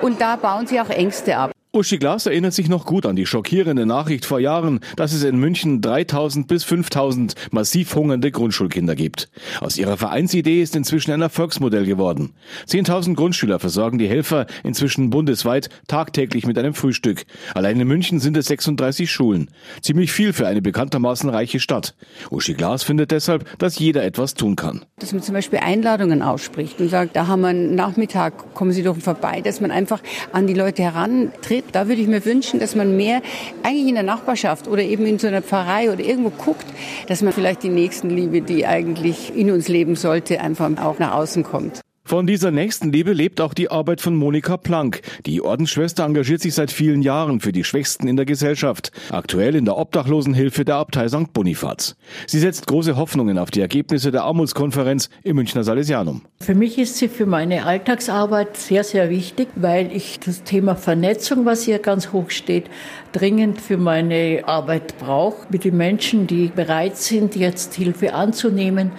und 0.00 0.20
da 0.20 0.36
bauen 0.36 0.66
sie 0.66 0.80
auch 0.80 0.90
Ängste 0.90 1.36
ab. 1.36 1.51
Uschi 1.74 1.96
Glas 1.96 2.26
erinnert 2.26 2.52
sich 2.52 2.68
noch 2.68 2.84
gut 2.84 3.06
an 3.06 3.16
die 3.16 3.24
schockierende 3.24 3.86
Nachricht 3.86 4.26
vor 4.26 4.38
Jahren, 4.38 4.80
dass 4.96 5.14
es 5.14 5.22
in 5.22 5.38
München 5.38 5.80
3000 5.80 6.46
bis 6.46 6.64
5000 6.64 7.34
massiv 7.50 7.94
hungernde 7.94 8.30
Grundschulkinder 8.30 8.94
gibt. 8.94 9.30
Aus 9.58 9.78
ihrer 9.78 9.96
Vereinsidee 9.96 10.60
ist 10.60 10.76
inzwischen 10.76 11.12
ein 11.12 11.22
Erfolgsmodell 11.22 11.86
geworden. 11.86 12.34
10.000 12.68 13.14
Grundschüler 13.14 13.58
versorgen 13.58 13.96
die 13.96 14.06
Helfer 14.06 14.44
inzwischen 14.64 15.08
bundesweit 15.08 15.70
tagtäglich 15.86 16.46
mit 16.46 16.58
einem 16.58 16.74
Frühstück. 16.74 17.24
Allein 17.54 17.80
in 17.80 17.88
München 17.88 18.20
sind 18.20 18.36
es 18.36 18.48
36 18.48 19.10
Schulen. 19.10 19.48
Ziemlich 19.80 20.12
viel 20.12 20.34
für 20.34 20.46
eine 20.46 20.60
bekanntermaßen 20.60 21.30
reiche 21.30 21.58
Stadt. 21.58 21.94
Uschi 22.30 22.52
Glas 22.52 22.82
findet 22.82 23.12
deshalb, 23.12 23.58
dass 23.58 23.78
jeder 23.78 24.04
etwas 24.04 24.34
tun 24.34 24.56
kann. 24.56 24.84
Dass 24.98 25.14
man 25.14 25.22
zum 25.22 25.32
Beispiel 25.32 25.60
Einladungen 25.60 26.20
ausspricht 26.20 26.80
und 26.82 26.90
sagt, 26.90 27.16
da 27.16 27.28
haben 27.28 27.40
wir 27.40 27.48
einen 27.48 27.74
Nachmittag, 27.74 28.52
kommen 28.52 28.72
Sie 28.72 28.82
doch 28.82 28.98
vorbei, 28.98 29.40
dass 29.40 29.62
man 29.62 29.70
einfach 29.70 30.02
an 30.32 30.46
die 30.46 30.52
Leute 30.52 30.82
herantritt 30.82 31.61
da 31.70 31.88
würde 31.88 32.02
ich 32.02 32.08
mir 32.08 32.24
wünschen, 32.24 32.58
dass 32.60 32.74
man 32.74 32.96
mehr 32.96 33.22
eigentlich 33.62 33.88
in 33.88 33.94
der 33.94 34.02
Nachbarschaft 34.02 34.66
oder 34.66 34.82
eben 34.82 35.06
in 35.06 35.18
so 35.18 35.28
einer 35.28 35.42
Pfarrei 35.42 35.92
oder 35.92 36.00
irgendwo 36.00 36.30
guckt, 36.30 36.66
dass 37.08 37.22
man 37.22 37.32
vielleicht 37.32 37.62
die 37.62 37.68
Nächstenliebe, 37.68 38.40
die 38.40 38.66
eigentlich 38.66 39.34
in 39.36 39.50
uns 39.50 39.68
leben 39.68 39.96
sollte, 39.96 40.40
einfach 40.40 40.70
auch 40.78 40.98
nach 40.98 41.12
außen 41.12 41.44
kommt. 41.44 41.81
Von 42.12 42.26
dieser 42.26 42.50
Nächstenliebe 42.50 43.14
lebt 43.14 43.40
auch 43.40 43.54
die 43.54 43.70
Arbeit 43.70 44.02
von 44.02 44.14
Monika 44.14 44.58
Planck. 44.58 45.00
Die 45.24 45.40
Ordensschwester 45.40 46.04
engagiert 46.04 46.42
sich 46.42 46.52
seit 46.52 46.70
vielen 46.70 47.00
Jahren 47.00 47.40
für 47.40 47.52
die 47.52 47.64
Schwächsten 47.64 48.06
in 48.06 48.16
der 48.16 48.26
Gesellschaft, 48.26 48.92
aktuell 49.10 49.54
in 49.54 49.64
der 49.64 49.78
Obdachlosenhilfe 49.78 50.66
der 50.66 50.76
Abtei 50.76 51.08
St. 51.08 51.32
Bonifaz. 51.32 51.96
Sie 52.26 52.38
setzt 52.38 52.66
große 52.66 52.96
Hoffnungen 52.98 53.38
auf 53.38 53.50
die 53.50 53.62
Ergebnisse 53.62 54.10
der 54.10 54.24
Armutskonferenz 54.24 55.08
im 55.22 55.36
Münchner 55.36 55.64
Salesianum. 55.64 56.20
Für 56.40 56.54
mich 56.54 56.76
ist 56.76 56.98
sie 56.98 57.08
für 57.08 57.24
meine 57.24 57.64
Alltagsarbeit 57.64 58.58
sehr, 58.58 58.84
sehr 58.84 59.08
wichtig, 59.08 59.48
weil 59.54 59.90
ich 59.90 60.20
das 60.20 60.42
Thema 60.42 60.76
Vernetzung, 60.76 61.46
was 61.46 61.62
hier 61.62 61.78
ganz 61.78 62.12
hoch 62.12 62.28
steht, 62.28 62.66
dringend 63.12 63.58
für 63.58 63.78
meine 63.78 64.42
Arbeit 64.44 64.98
brauche. 64.98 65.46
Mit 65.48 65.64
den 65.64 65.78
Menschen, 65.78 66.26
die 66.26 66.48
bereit 66.54 66.98
sind, 66.98 67.36
jetzt 67.36 67.72
Hilfe 67.72 68.12
anzunehmen, 68.12 68.90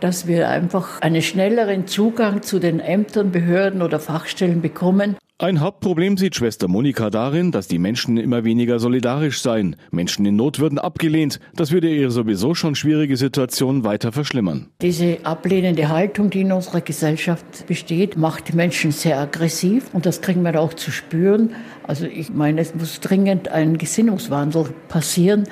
dass 0.00 0.26
wir 0.26 0.48
einfach 0.48 1.00
einen 1.00 1.22
schnelleren 1.22 1.86
Zugang 1.86 2.42
zu 2.42 2.58
den 2.58 2.80
Ämtern, 2.80 3.30
Behörden 3.30 3.82
oder 3.82 4.00
Fachstellen 4.00 4.60
bekommen. 4.60 5.16
Ein 5.42 5.60
Hauptproblem 5.60 6.18
sieht 6.18 6.36
Schwester 6.36 6.68
Monika 6.68 7.08
darin, 7.08 7.50
dass 7.50 7.66
die 7.66 7.78
Menschen 7.78 8.18
immer 8.18 8.44
weniger 8.44 8.78
solidarisch 8.78 9.40
seien. 9.40 9.74
Menschen 9.90 10.26
in 10.26 10.36
Not 10.36 10.58
würden 10.58 10.78
abgelehnt. 10.78 11.40
Das 11.54 11.72
würde 11.72 11.88
ihre 11.88 12.10
sowieso 12.10 12.54
schon 12.54 12.74
schwierige 12.74 13.16
Situation 13.16 13.82
weiter 13.82 14.12
verschlimmern. 14.12 14.68
Diese 14.82 15.20
ablehnende 15.22 15.88
Haltung, 15.88 16.28
die 16.28 16.42
in 16.42 16.52
unserer 16.52 16.82
Gesellschaft 16.82 17.66
besteht, 17.66 18.18
macht 18.18 18.48
die 18.48 18.52
Menschen 18.52 18.92
sehr 18.92 19.18
aggressiv 19.18 19.86
und 19.94 20.04
das 20.04 20.20
kriegen 20.20 20.42
wir 20.42 20.60
auch 20.60 20.74
zu 20.74 20.90
spüren. 20.90 21.54
Also 21.84 22.04
ich 22.04 22.28
meine, 22.28 22.60
es 22.60 22.74
muss 22.74 23.00
dringend 23.00 23.48
ein 23.48 23.78
Gesinnungswandel 23.78 24.74
passieren, 24.88 25.44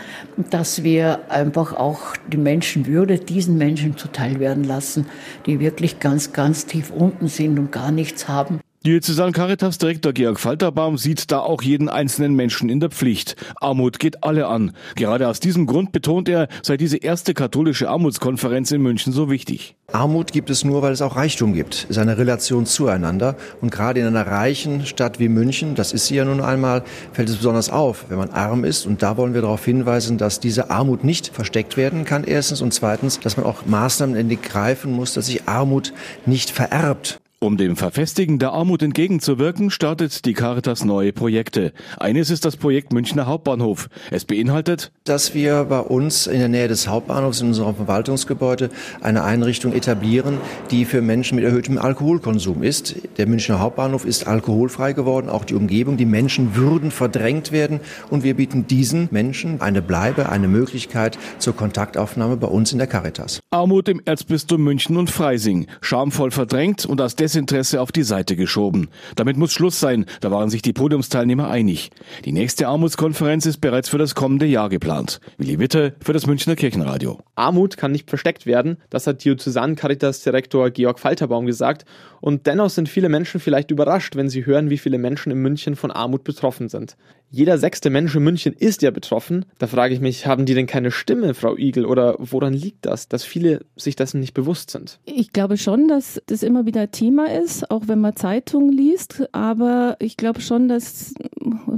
dass 0.51 0.83
wir 0.83 1.31
einfach 1.31 1.73
auch 1.73 2.15
die 2.31 2.37
Menschenwürde 2.37 3.19
diesen 3.19 3.57
Menschen 3.57 3.97
zuteil 3.97 4.39
werden 4.39 4.65
lassen, 4.65 5.07
die 5.47 5.61
wirklich 5.61 5.99
ganz, 5.99 6.35
ganz 6.35 6.67
tief 6.67 6.91
unten 6.91 7.29
sind 7.29 7.59
und 7.59 7.73
gar 7.73 7.91
nichts 7.91 8.29
haben. 8.29 8.61
Diözesan 8.89 9.33
Caritas 9.33 9.77
Direktor 9.77 10.15
Georg 10.15 10.41
Falterbaum 10.41 10.97
sieht 10.97 11.31
da 11.31 11.41
auch 11.41 11.61
jeden 11.61 11.91
einzelnen 11.91 12.35
Menschen 12.35 12.71
in 12.71 12.81
der 12.81 12.89
Pflicht. 12.89 13.37
Armut 13.61 13.99
geht 13.99 14.25
alle 14.25 14.47
an. 14.47 14.73
Gerade 14.97 15.29
aus 15.29 15.41
diesem 15.41 15.67
Grund 15.67 15.93
betont 15.93 16.27
er, 16.27 16.49
sei 16.63 16.79
diese 16.79 16.97
erste 16.97 17.35
katholische 17.35 17.91
Armutskonferenz 17.91 18.71
in 18.71 18.81
München 18.81 19.13
so 19.13 19.29
wichtig. 19.29 19.77
Armut 19.93 20.33
gibt 20.33 20.49
es 20.49 20.65
nur, 20.65 20.81
weil 20.81 20.93
es 20.93 21.03
auch 21.03 21.17
Reichtum 21.17 21.53
gibt. 21.53 21.75
Es 21.75 21.91
ist 21.91 21.99
eine 21.99 22.17
Relation 22.17 22.65
zueinander. 22.65 23.37
Und 23.61 23.71
gerade 23.71 24.01
in 24.01 24.07
einer 24.07 24.27
reichen 24.27 24.87
Stadt 24.87 25.21
wie 25.21 25.29
München, 25.29 25.75
das 25.75 25.93
ist 25.93 26.07
sie 26.07 26.15
ja 26.15 26.25
nun 26.25 26.41
einmal, 26.41 26.83
fällt 27.13 27.29
es 27.29 27.37
besonders 27.37 27.69
auf, 27.69 28.07
wenn 28.09 28.17
man 28.17 28.31
arm 28.31 28.65
ist. 28.65 28.87
Und 28.87 29.03
da 29.03 29.19
wollen 29.19 29.35
wir 29.35 29.43
darauf 29.43 29.67
hinweisen, 29.67 30.17
dass 30.17 30.41
diese 30.41 30.71
Armut 30.71 31.05
nicht 31.05 31.29
versteckt 31.29 31.77
werden 31.77 32.07
kann, 32.07 32.25
erstens. 32.25 32.63
Und 32.63 32.73
zweitens, 32.73 33.21
dass 33.21 33.37
man 33.37 33.45
auch 33.45 33.67
Maßnahmen 33.67 34.41
greifen 34.41 34.93
muss, 34.93 35.13
dass 35.13 35.27
sich 35.27 35.47
Armut 35.47 35.93
nicht 36.25 36.49
vererbt. 36.49 37.21
Um 37.41 37.57
dem 37.57 37.77
Verfestigen 37.77 38.41
der 38.41 38.51
Armut 38.51 38.83
entgegenzuwirken, 38.83 39.71
startet 39.71 40.25
die 40.25 40.33
Caritas 40.33 40.85
neue 40.85 41.13
Projekte. 41.13 41.73
Eines 41.97 42.31
ist 42.31 42.45
das 42.45 42.57
Projekt 42.57 42.93
Münchner 42.93 43.27
Hauptbahnhof. 43.27 43.89
Es 44.11 44.25
beinhaltet, 44.25 44.91
dass 45.05 45.35
wir 45.35 45.63
bei 45.63 45.79
uns 45.79 46.27
in 46.27 46.41
der 46.41 46.49
Nähe 46.49 46.67
des 46.67 46.89
Hauptbahnhofs 46.89 47.41
in 47.41 47.47
unserem 47.47 47.77
Verwaltungsgebäude 47.77 48.71
eine 49.03 49.23
Einrichtung 49.23 49.73
etablieren, 49.73 50.39
die 50.73 50.85
für 50.85 51.01
Menschen 51.01 51.37
mit 51.37 51.45
erhöhtem 51.45 51.79
Alkoholkonsum 51.79 52.65
ist. 52.65 52.97
Der 53.19 53.29
Münchner 53.29 53.61
Hauptbahnhof 53.61 54.05
ist 54.05 54.27
alkoholfrei 54.27 54.93
geworden, 54.93 55.29
auch 55.29 55.45
die 55.45 55.55
Umgebung. 55.55 55.97
Die 55.97 56.07
Menschen 56.07 56.57
würden 56.57 56.91
verdrängt 56.91 57.53
werden 57.53 57.79
und 58.11 58.25
wir 58.25 58.35
bieten 58.35 58.67
diesen 58.67 59.07
Menschen 59.13 59.61
eine 59.61 59.81
Bleibe, 59.81 60.29
eine 60.29 60.49
Möglichkeit 60.49 61.17
zur 61.39 61.55
Kontaktaufnahme 61.55 62.37
bei 62.37 62.49
uns 62.49 62.73
in 62.73 62.79
der 62.79 62.89
Caritas. 62.89 63.39
Armut 63.53 63.89
im 63.89 64.03
Erzbistum 64.05 64.61
München 64.65 64.97
und 64.97 65.09
Freising. 65.09 65.69
Schamvoll 65.81 66.33
verdrängt 66.33 66.85
und 66.85 67.01
aus 67.01 67.15
Desinteresse 67.29 67.83
auf 67.83 67.93
die 67.93 68.05
Seite 68.05 68.37
geschoben. 68.37 68.89
Damit 69.15 69.37
muss 69.37 69.53
Schluss 69.53 69.79
sein, 69.79 70.07
da 70.23 70.31
waren 70.31 70.49
sich 70.49 70.63
die 70.63 70.73
Podiumsteilnehmer 70.73 71.51
einig. 71.51 71.91
Die 72.25 72.33
nächste 72.33 72.69
Armutskonferenz 72.69 73.45
ist 73.45 73.61
bereits 73.61 73.91
für 73.91 73.99
das 73.99 74.15
kommende 74.15 74.47
Jahr 74.47 74.71
geplant. 74.71 75.21
Willi 75.37 75.59
Witte 75.59 75.95
für 76.03 76.15
das 76.15 76.27
Münchner 76.27 76.57
Kirchenradio. 76.57 77.19
Armut 77.35 77.77
kann 77.77 77.93
nicht 77.93 78.09
versteckt 78.09 78.47
werden, 78.47 78.79
das 78.89 79.07
hat 79.07 79.23
Diözesan 79.25 79.77
Caritas 79.77 80.23
Direktor 80.23 80.71
Georg 80.71 80.99
Falterbaum 80.99 81.45
gesagt. 81.45 81.85
Und 82.21 82.47
dennoch 82.47 82.71
sind 82.71 82.89
viele 82.89 83.09
Menschen 83.09 83.41
vielleicht 83.41 83.71
überrascht, 83.71 84.17
wenn 84.17 84.29
sie 84.29 84.47
hören, 84.47 84.71
wie 84.71 84.79
viele 84.79 84.99
Menschen 84.99 85.31
in 85.33 85.39
München 85.39 85.77
von 85.77 85.91
Armut 85.91 86.25
betroffen 86.25 86.69
sind. 86.69 86.97
Jeder 87.31 87.59
sechste 87.59 87.91
Mensch 87.91 88.15
in 88.15 88.25
München 88.25 88.55
ist 88.55 88.81
ja 88.83 88.91
betroffen. 88.91 89.45
Da 89.59 89.67
frage 89.67 89.93
ich 89.93 90.01
mich, 90.01 90.27
haben 90.27 90.47
die 90.47 90.55
denn 90.55 90.67
keine 90.67 90.91
Stimme, 90.91 91.35
Frau 91.35 91.57
Igel? 91.57 91.85
Oder 91.85 92.17
woran 92.19 92.55
liegt 92.55 92.87
das, 92.87 93.09
dass 93.09 93.25
viele 93.25 93.61
sich 93.77 93.97
dessen 93.97 94.21
nicht 94.21 94.33
bewusst 94.33 94.71
sind? 94.71 94.99
Ich 95.05 95.33
glaube 95.33 95.59
schon, 95.59 95.89
dass 95.89 96.23
das 96.27 96.43
immer 96.43 96.65
wieder 96.65 96.91
Thema 96.91 97.31
ist, 97.31 97.71
auch 97.71 97.83
wenn 97.87 98.01
man 98.01 98.17
Zeitungen 98.17 98.73
liest. 98.73 99.29
Aber 99.33 99.97
ich 100.01 100.17
glaube 100.17 100.41
schon, 100.41 100.69
dass 100.69 101.13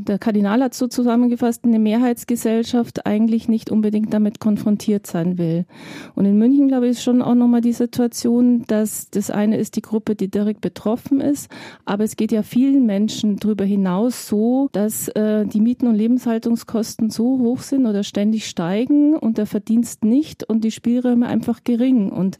der 0.04 0.18
Kardinal 0.18 0.62
hat 0.62 0.74
so 0.74 0.88
zusammengefasst, 0.88 1.64
eine 1.64 1.78
Mehrheitsgesellschaft 1.78 3.06
eigentlich 3.06 3.48
nicht 3.48 3.70
unbedingt 3.70 4.12
damit 4.12 4.40
konfrontiert 4.40 5.06
sein 5.06 5.38
will. 5.38 5.66
Und 6.14 6.24
in 6.24 6.38
München, 6.38 6.68
glaube 6.68 6.86
ich, 6.86 6.92
ist 6.92 7.02
schon 7.02 7.22
auch 7.22 7.34
nochmal 7.34 7.60
die 7.60 7.72
Situation, 7.72 8.64
dass 8.66 9.10
das 9.10 9.30
eine 9.30 9.58
ist 9.58 9.76
die 9.76 9.82
Gruppe, 9.82 10.14
die 10.14 10.28
direkt 10.28 10.60
betroffen 10.60 11.20
ist. 11.20 11.50
Aber 11.84 12.04
es 12.04 12.16
geht 12.16 12.32
ja 12.32 12.42
vielen 12.42 12.86
Menschen 12.86 13.36
darüber 13.36 13.64
hinaus 13.64 14.26
so, 14.26 14.68
dass 14.72 15.08
äh, 15.08 15.46
die 15.46 15.60
Mieten 15.60 15.86
und 15.86 15.94
Lebenshaltungskosten 15.94 17.10
so 17.10 17.38
hoch 17.38 17.60
sind 17.60 17.86
oder 17.86 18.02
ständig 18.02 18.48
steigen 18.48 19.14
und 19.14 19.38
der 19.38 19.46
Verdienst 19.46 20.04
nicht 20.04 20.44
und 20.44 20.64
die 20.64 20.70
Spielräume 20.70 21.26
einfach 21.26 21.62
gering. 21.64 22.10
Und 22.10 22.38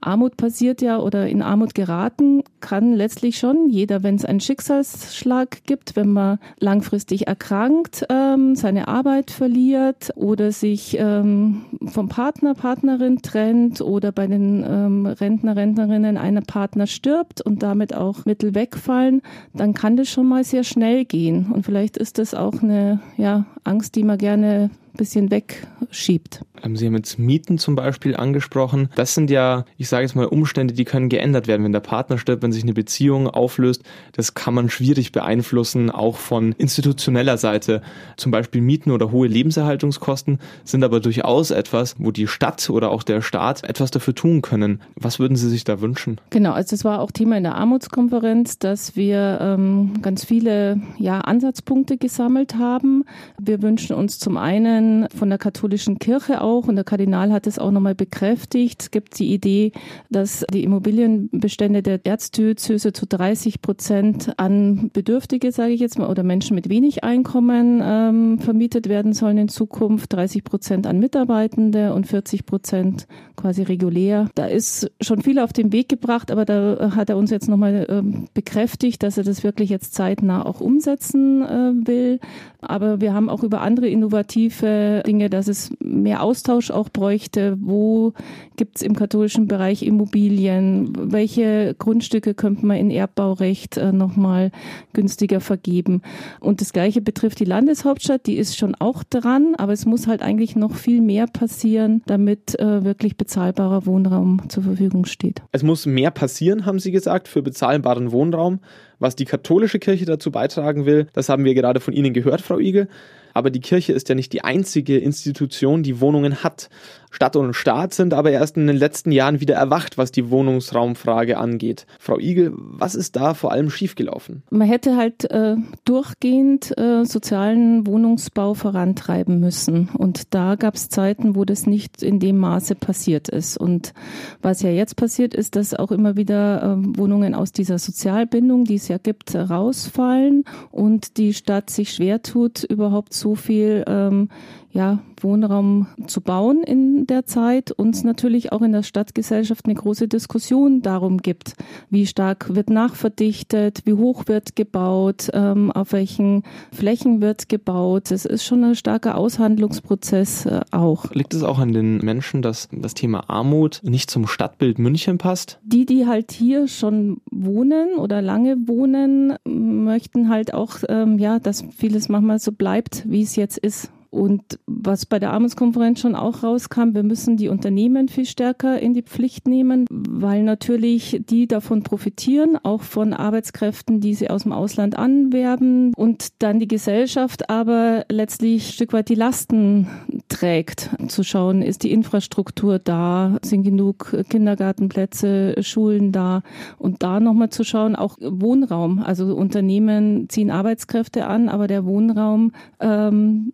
Armut 0.00 0.36
passiert 0.36 0.82
ja 0.82 0.98
oder 0.98 1.28
in 1.28 1.42
Armut 1.42 1.74
geraten 1.74 2.42
kann 2.60 2.94
letztlich 2.94 3.38
schon 3.38 3.70
jeder, 3.70 4.02
wenn 4.02 4.16
es 4.16 4.24
einen 4.24 4.40
Schicksalsschlag 4.40 5.64
gibt, 5.64 5.94
wenn 5.94 6.08
man 6.08 6.38
langfristig 6.58 6.95
erkrankt, 7.26 8.06
ähm, 8.08 8.54
seine 8.54 8.88
Arbeit 8.88 9.30
verliert 9.30 10.12
oder 10.16 10.52
sich 10.52 10.96
ähm, 10.98 11.64
vom 11.86 12.08
Partner, 12.08 12.54
Partnerin 12.54 13.22
trennt 13.22 13.80
oder 13.80 14.12
bei 14.12 14.26
den 14.26 14.64
ähm, 14.66 15.06
Rentner, 15.06 15.56
Rentnerinnen 15.56 16.16
einer 16.16 16.42
Partner 16.42 16.86
stirbt 16.86 17.40
und 17.40 17.62
damit 17.62 17.94
auch 17.94 18.24
Mittel 18.24 18.54
wegfallen, 18.54 19.22
dann 19.54 19.74
kann 19.74 19.96
das 19.96 20.08
schon 20.08 20.26
mal 20.26 20.44
sehr 20.44 20.64
schnell 20.64 21.04
gehen. 21.04 21.52
Und 21.52 21.64
vielleicht 21.64 21.96
ist 21.96 22.18
das 22.18 22.34
auch 22.34 22.62
eine 22.62 23.00
ja, 23.16 23.46
Angst, 23.64 23.94
die 23.94 24.04
man 24.04 24.18
gerne 24.18 24.70
bisschen 24.96 25.30
wegschiebt. 25.30 26.40
Sie 26.74 26.86
haben 26.86 26.96
jetzt 26.96 27.18
Mieten 27.18 27.58
zum 27.58 27.76
Beispiel 27.76 28.16
angesprochen. 28.16 28.88
Das 28.96 29.14
sind 29.14 29.30
ja, 29.30 29.64
ich 29.76 29.88
sage 29.88 30.02
jetzt 30.02 30.16
mal, 30.16 30.26
Umstände, 30.26 30.74
die 30.74 30.84
können 30.84 31.08
geändert 31.08 31.46
werden. 31.46 31.64
Wenn 31.64 31.72
der 31.72 31.80
Partner 31.80 32.18
stirbt, 32.18 32.42
wenn 32.42 32.52
sich 32.52 32.64
eine 32.64 32.72
Beziehung 32.72 33.28
auflöst, 33.28 33.82
das 34.12 34.34
kann 34.34 34.54
man 34.54 34.68
schwierig 34.68 35.12
beeinflussen, 35.12 35.90
auch 35.90 36.16
von 36.16 36.52
institutioneller 36.52 37.36
Seite. 37.36 37.82
Zum 38.16 38.32
Beispiel 38.32 38.60
Mieten 38.62 38.90
oder 38.90 39.12
hohe 39.12 39.28
Lebenserhaltungskosten 39.28 40.38
sind 40.64 40.82
aber 40.82 41.00
durchaus 41.00 41.50
etwas, 41.50 41.96
wo 41.98 42.10
die 42.10 42.26
Stadt 42.26 42.68
oder 42.70 42.90
auch 42.90 43.02
der 43.02 43.22
Staat 43.22 43.64
etwas 43.64 43.90
dafür 43.90 44.14
tun 44.14 44.42
können. 44.42 44.80
Was 44.96 45.18
würden 45.18 45.36
Sie 45.36 45.48
sich 45.48 45.64
da 45.64 45.80
wünschen? 45.80 46.18
Genau, 46.30 46.52
also 46.52 46.70
das 46.70 46.84
war 46.84 47.00
auch 47.00 47.10
Thema 47.10 47.36
in 47.36 47.44
der 47.44 47.54
Armutskonferenz, 47.54 48.58
dass 48.58 48.96
wir 48.96 49.38
ähm, 49.40 50.02
ganz 50.02 50.24
viele 50.24 50.80
ja, 50.98 51.20
Ansatzpunkte 51.20 51.96
gesammelt 51.96 52.56
haben. 52.56 53.04
Wir 53.40 53.62
wünschen 53.62 53.94
uns 53.94 54.18
zum 54.18 54.36
einen 54.36 54.85
von 55.14 55.28
der 55.28 55.38
katholischen 55.38 55.98
Kirche 55.98 56.40
auch, 56.40 56.68
und 56.68 56.76
der 56.76 56.84
Kardinal 56.84 57.32
hat 57.32 57.46
es 57.46 57.58
auch 57.58 57.70
nochmal 57.70 57.94
bekräftigt, 57.94 58.82
es 58.82 58.90
gibt 58.90 59.18
die 59.18 59.32
Idee, 59.32 59.72
dass 60.10 60.44
die 60.52 60.64
Immobilienbestände 60.64 61.82
der 61.82 62.04
Erzdiözese 62.04 62.92
zu 62.92 63.06
30 63.06 63.62
Prozent 63.62 64.32
an 64.38 64.90
Bedürftige, 64.92 65.52
sage 65.52 65.72
ich 65.72 65.80
jetzt 65.80 65.98
mal, 65.98 66.08
oder 66.08 66.22
Menschen 66.22 66.54
mit 66.54 66.68
wenig 66.68 67.04
Einkommen 67.04 67.80
ähm, 67.82 68.38
vermietet 68.38 68.88
werden 68.88 69.12
sollen 69.12 69.38
in 69.38 69.48
Zukunft, 69.48 70.12
30 70.12 70.44
Prozent 70.44 70.86
an 70.86 70.98
Mitarbeitende 70.98 71.94
und 71.94 72.06
40 72.06 72.46
Prozent 72.46 73.06
quasi 73.36 73.62
regulär. 73.62 74.28
Da 74.34 74.46
ist 74.46 74.90
schon 75.00 75.22
viel 75.22 75.38
auf 75.38 75.52
den 75.52 75.72
Weg 75.72 75.88
gebracht, 75.88 76.30
aber 76.30 76.44
da 76.44 76.92
hat 76.96 77.10
er 77.10 77.16
uns 77.16 77.30
jetzt 77.30 77.48
nochmal 77.48 77.86
ähm, 77.88 78.26
bekräftigt, 78.34 79.02
dass 79.02 79.18
er 79.18 79.24
das 79.24 79.44
wirklich 79.44 79.70
jetzt 79.70 79.94
zeitnah 79.94 80.44
auch 80.44 80.60
umsetzen 80.60 81.42
äh, 81.42 81.86
will. 81.86 82.20
Aber 82.60 83.00
wir 83.00 83.14
haben 83.14 83.28
auch 83.28 83.42
über 83.42 83.60
andere 83.60 83.88
innovative 83.88 84.66
Dinge, 85.06 85.30
dass 85.30 85.48
es 85.48 85.70
mehr 85.80 86.22
Austausch 86.22 86.70
auch 86.70 86.88
bräuchte. 86.88 87.56
Wo 87.60 88.12
gibt 88.56 88.76
es 88.76 88.82
im 88.82 88.94
katholischen 88.94 89.46
Bereich 89.46 89.82
Immobilien? 89.82 90.92
Welche 91.12 91.74
Grundstücke 91.78 92.34
könnte 92.34 92.66
man 92.66 92.76
in 92.76 92.90
Erbbaurecht 92.90 93.76
äh, 93.76 93.92
nochmal 93.92 94.50
günstiger 94.92 95.40
vergeben? 95.40 96.02
Und 96.40 96.60
das 96.60 96.72
Gleiche 96.72 97.00
betrifft 97.00 97.40
die 97.40 97.44
Landeshauptstadt. 97.44 98.26
Die 98.26 98.36
ist 98.36 98.56
schon 98.56 98.74
auch 98.74 99.04
dran, 99.04 99.54
aber 99.56 99.72
es 99.72 99.86
muss 99.86 100.06
halt 100.06 100.22
eigentlich 100.22 100.56
noch 100.56 100.74
viel 100.74 101.00
mehr 101.00 101.26
passieren, 101.26 102.02
damit 102.06 102.58
äh, 102.58 102.84
wirklich 102.84 103.16
bezahlbarer 103.16 103.86
Wohnraum 103.86 104.48
zur 104.48 104.62
Verfügung 104.62 105.04
steht. 105.06 105.42
Es 105.52 105.62
muss 105.62 105.86
mehr 105.86 106.10
passieren, 106.10 106.66
haben 106.66 106.78
Sie 106.78 106.92
gesagt, 106.92 107.28
für 107.28 107.42
bezahlbaren 107.42 108.12
Wohnraum. 108.12 108.60
Was 108.98 109.14
die 109.14 109.26
katholische 109.26 109.78
Kirche 109.78 110.06
dazu 110.06 110.30
beitragen 110.30 110.86
will, 110.86 111.08
das 111.12 111.28
haben 111.28 111.44
wir 111.44 111.54
gerade 111.54 111.80
von 111.80 111.92
Ihnen 111.92 112.14
gehört, 112.14 112.40
Frau 112.40 112.58
Igel. 112.58 112.88
Aber 113.36 113.50
die 113.50 113.60
Kirche 113.60 113.92
ist 113.92 114.08
ja 114.08 114.14
nicht 114.14 114.32
die 114.32 114.44
einzige 114.44 114.96
Institution, 114.96 115.82
die 115.82 116.00
Wohnungen 116.00 116.42
hat. 116.42 116.70
Stadt 117.10 117.36
und 117.36 117.54
Staat 117.54 117.94
sind 117.94 118.14
aber 118.14 118.30
erst 118.30 118.56
in 118.56 118.66
den 118.66 118.76
letzten 118.76 119.12
Jahren 119.12 119.40
wieder 119.40 119.54
erwacht, 119.54 119.98
was 119.98 120.12
die 120.12 120.30
Wohnungsraumfrage 120.30 121.38
angeht. 121.38 121.86
Frau 121.98 122.18
Igel, 122.18 122.52
was 122.56 122.94
ist 122.94 123.16
da 123.16 123.34
vor 123.34 123.52
allem 123.52 123.70
schiefgelaufen? 123.70 124.42
Man 124.50 124.68
hätte 124.68 124.96
halt 124.96 125.30
äh, 125.30 125.56
durchgehend 125.84 126.76
äh, 126.78 127.04
sozialen 127.04 127.86
Wohnungsbau 127.86 128.54
vorantreiben 128.54 129.40
müssen. 129.40 129.88
Und 129.96 130.34
da 130.34 130.56
gab 130.56 130.74
es 130.74 130.88
Zeiten, 130.88 131.36
wo 131.36 131.44
das 131.44 131.66
nicht 131.66 132.02
in 132.02 132.18
dem 132.18 132.38
Maße 132.38 132.74
passiert 132.74 133.28
ist. 133.28 133.56
Und 133.56 133.94
was 134.42 134.62
ja 134.62 134.70
jetzt 134.70 134.96
passiert, 134.96 135.34
ist, 135.34 135.56
dass 135.56 135.74
auch 135.74 135.92
immer 135.92 136.16
wieder 136.16 136.62
äh, 136.62 136.98
Wohnungen 136.98 137.34
aus 137.34 137.52
dieser 137.52 137.78
Sozialbindung, 137.78 138.64
die 138.64 138.76
es 138.76 138.88
ja 138.88 138.98
gibt, 138.98 139.34
rausfallen 139.34 140.44
und 140.70 141.16
die 141.16 141.34
Stadt 141.34 141.70
sich 141.70 141.92
schwer 141.92 142.22
tut, 142.22 142.64
überhaupt 142.64 143.14
so 143.14 143.34
viel 143.34 143.84
ähm, 143.86 144.28
ja, 144.76 144.98
Wohnraum 145.20 145.86
zu 146.06 146.20
bauen 146.20 146.62
in 146.62 147.06
der 147.06 147.24
Zeit 147.24 147.72
und 147.72 148.04
natürlich 148.04 148.52
auch 148.52 148.60
in 148.60 148.72
der 148.72 148.82
Stadtgesellschaft 148.82 149.64
eine 149.64 149.74
große 149.74 150.06
Diskussion 150.06 150.82
darum 150.82 151.18
gibt, 151.18 151.54
wie 151.88 152.06
stark 152.06 152.54
wird 152.54 152.68
nachverdichtet, 152.68 153.80
wie 153.86 153.94
hoch 153.94 154.24
wird 154.26 154.54
gebaut, 154.54 155.30
ähm, 155.32 155.72
auf 155.72 155.92
welchen 155.92 156.42
Flächen 156.72 157.22
wird 157.22 157.48
gebaut. 157.48 158.10
Es 158.10 158.26
ist 158.26 158.44
schon 158.44 158.62
ein 158.64 158.74
starker 158.74 159.16
Aushandlungsprozess 159.16 160.44
äh, 160.44 160.60
auch. 160.70 161.10
Liegt 161.12 161.32
es 161.32 161.42
auch 161.42 161.58
an 161.58 161.72
den 161.72 161.98
Menschen, 161.98 162.42
dass 162.42 162.68
das 162.70 162.92
Thema 162.92 163.30
Armut 163.30 163.80
nicht 163.82 164.10
zum 164.10 164.26
Stadtbild 164.26 164.78
München 164.78 165.16
passt? 165.16 165.58
Die, 165.64 165.86
die 165.86 166.06
halt 166.06 166.32
hier 166.32 166.68
schon 166.68 167.22
wohnen 167.30 167.94
oder 167.96 168.20
lange 168.20 168.68
wohnen, 168.68 169.34
möchten 169.46 170.28
halt 170.28 170.52
auch, 170.52 170.76
ähm, 170.90 171.18
ja, 171.18 171.38
dass 171.38 171.64
vieles 171.74 172.10
manchmal 172.10 172.38
so 172.38 172.52
bleibt, 172.52 173.04
wie 173.08 173.22
es 173.22 173.36
jetzt 173.36 173.56
ist. 173.56 173.90
Und 174.16 174.58
was 174.66 175.04
bei 175.04 175.18
der 175.18 175.32
Armutskonferenz 175.32 176.00
schon 176.00 176.14
auch 176.14 176.42
rauskam, 176.42 176.94
wir 176.94 177.02
müssen 177.02 177.36
die 177.36 177.50
Unternehmen 177.50 178.08
viel 178.08 178.24
stärker 178.24 178.80
in 178.80 178.94
die 178.94 179.02
Pflicht 179.02 179.46
nehmen, 179.46 179.84
weil 179.90 180.42
natürlich 180.42 181.20
die 181.28 181.46
davon 181.46 181.82
profitieren, 181.82 182.56
auch 182.62 182.80
von 182.80 183.12
Arbeitskräften, 183.12 184.00
die 184.00 184.14
sie 184.14 184.30
aus 184.30 184.44
dem 184.44 184.52
Ausland 184.52 184.96
anwerben 184.96 185.92
und 185.96 186.42
dann 186.42 186.60
die 186.60 186.66
Gesellschaft 186.66 187.50
aber 187.50 188.06
letztlich 188.10 188.68
ein 188.68 188.72
Stück 188.72 188.94
weit 188.94 189.10
die 189.10 189.16
Lasten 189.16 189.86
trägt. 190.28 190.88
Zu 191.08 191.22
schauen, 191.22 191.60
ist 191.60 191.82
die 191.82 191.92
Infrastruktur 191.92 192.78
da, 192.78 193.36
sind 193.42 193.64
genug 193.64 194.16
Kindergartenplätze, 194.30 195.56
Schulen 195.60 196.10
da 196.10 196.42
und 196.78 197.02
da 197.02 197.20
nochmal 197.20 197.50
zu 197.50 197.64
schauen, 197.64 197.94
auch 197.94 198.16
Wohnraum. 198.22 198.98
Also 198.98 199.36
Unternehmen 199.36 200.30
ziehen 200.30 200.50
Arbeitskräfte 200.50 201.26
an, 201.26 201.50
aber 201.50 201.66
der 201.66 201.84
Wohnraum 201.84 202.52
ähm, 202.80 203.52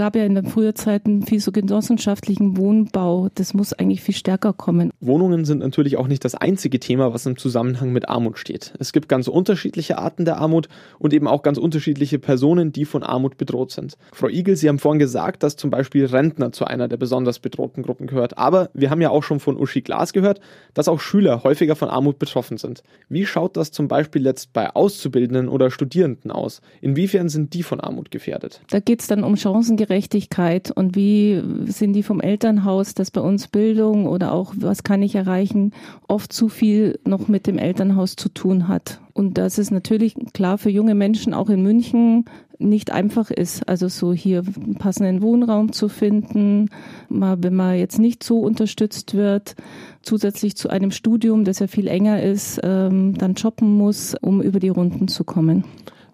gab 0.00 0.16
ja 0.16 0.24
in 0.24 0.34
den 0.34 0.46
früher 0.46 0.74
Zeiten 0.74 1.26
viel 1.26 1.40
so 1.40 1.52
genossenschaftlichen 1.52 2.56
Wohnbau. 2.56 3.28
Das 3.34 3.52
muss 3.52 3.74
eigentlich 3.74 4.00
viel 4.00 4.14
stärker 4.14 4.54
kommen. 4.54 4.92
Wohnungen 5.00 5.44
sind 5.44 5.58
natürlich 5.58 5.98
auch 5.98 6.06
nicht 6.06 6.24
das 6.24 6.34
einzige 6.34 6.80
Thema, 6.80 7.12
was 7.12 7.26
im 7.26 7.36
Zusammenhang 7.36 7.92
mit 7.92 8.08
Armut 8.08 8.38
steht. 8.38 8.72
Es 8.78 8.94
gibt 8.94 9.10
ganz 9.10 9.28
unterschiedliche 9.28 9.98
Arten 9.98 10.24
der 10.24 10.38
Armut 10.38 10.70
und 10.98 11.12
eben 11.12 11.28
auch 11.28 11.42
ganz 11.42 11.58
unterschiedliche 11.58 12.18
Personen, 12.18 12.72
die 12.72 12.86
von 12.86 13.02
Armut 13.02 13.36
bedroht 13.36 13.72
sind. 13.72 13.98
Frau 14.14 14.28
Igel, 14.28 14.56
Sie 14.56 14.70
haben 14.70 14.78
vorhin 14.78 14.98
gesagt, 14.98 15.42
dass 15.42 15.56
zum 15.56 15.68
Beispiel 15.68 16.06
Rentner 16.06 16.50
zu 16.50 16.64
einer 16.64 16.88
der 16.88 16.96
besonders 16.96 17.38
bedrohten 17.38 17.82
Gruppen 17.82 18.06
gehört. 18.06 18.38
Aber 18.38 18.70
wir 18.72 18.88
haben 18.88 19.02
ja 19.02 19.10
auch 19.10 19.22
schon 19.22 19.38
von 19.38 19.58
Uschi 19.58 19.82
Glas 19.82 20.14
gehört, 20.14 20.40
dass 20.72 20.88
auch 20.88 21.00
Schüler 21.00 21.44
häufiger 21.44 21.76
von 21.76 21.90
Armut 21.90 22.18
betroffen 22.18 22.56
sind. 22.56 22.82
Wie 23.10 23.26
schaut 23.26 23.58
das 23.58 23.70
zum 23.70 23.86
Beispiel 23.86 24.24
jetzt 24.24 24.54
bei 24.54 24.74
Auszubildenden 24.74 25.50
oder 25.50 25.70
Studierenden 25.70 26.30
aus? 26.30 26.62
Inwiefern 26.80 27.28
sind 27.28 27.52
die 27.52 27.62
von 27.62 27.80
Armut 27.80 28.10
gefährdet? 28.10 28.62
Da 28.70 28.80
geht 28.80 29.02
es 29.02 29.06
dann 29.06 29.24
um 29.24 29.36
Chancengerechtigkeit 29.36 29.89
Gerechtigkeit 29.90 30.70
und 30.70 30.94
wie 30.94 31.42
sind 31.64 31.94
die 31.94 32.04
vom 32.04 32.20
Elternhaus, 32.20 32.94
dass 32.94 33.10
bei 33.10 33.20
uns 33.20 33.48
Bildung 33.48 34.06
oder 34.06 34.30
auch 34.32 34.54
was 34.56 34.84
kann 34.84 35.02
ich 35.02 35.16
erreichen, 35.16 35.72
oft 36.06 36.32
zu 36.32 36.48
viel 36.48 37.00
noch 37.04 37.26
mit 37.26 37.48
dem 37.48 37.58
Elternhaus 37.58 38.14
zu 38.14 38.28
tun 38.28 38.68
hat. 38.68 39.00
Und 39.14 39.36
dass 39.36 39.58
es 39.58 39.72
natürlich 39.72 40.14
klar 40.32 40.58
für 40.58 40.70
junge 40.70 40.94
Menschen 40.94 41.34
auch 41.34 41.50
in 41.50 41.64
München 41.64 42.26
nicht 42.60 42.92
einfach 42.92 43.32
ist, 43.32 43.68
also 43.68 43.88
so 43.88 44.12
hier 44.12 44.44
einen 44.44 44.76
passenden 44.76 45.22
Wohnraum 45.22 45.72
zu 45.72 45.88
finden, 45.88 46.68
mal 47.08 47.42
wenn 47.42 47.56
man 47.56 47.76
jetzt 47.76 47.98
nicht 47.98 48.22
so 48.22 48.38
unterstützt 48.38 49.14
wird, 49.14 49.56
zusätzlich 50.02 50.56
zu 50.56 50.68
einem 50.68 50.92
Studium, 50.92 51.44
das 51.44 51.58
ja 51.58 51.66
viel 51.66 51.88
enger 51.88 52.22
ist, 52.22 52.60
ähm, 52.62 53.18
dann 53.18 53.36
shoppen 53.36 53.76
muss, 53.76 54.14
um 54.20 54.40
über 54.40 54.60
die 54.60 54.68
Runden 54.68 55.08
zu 55.08 55.24
kommen. 55.24 55.64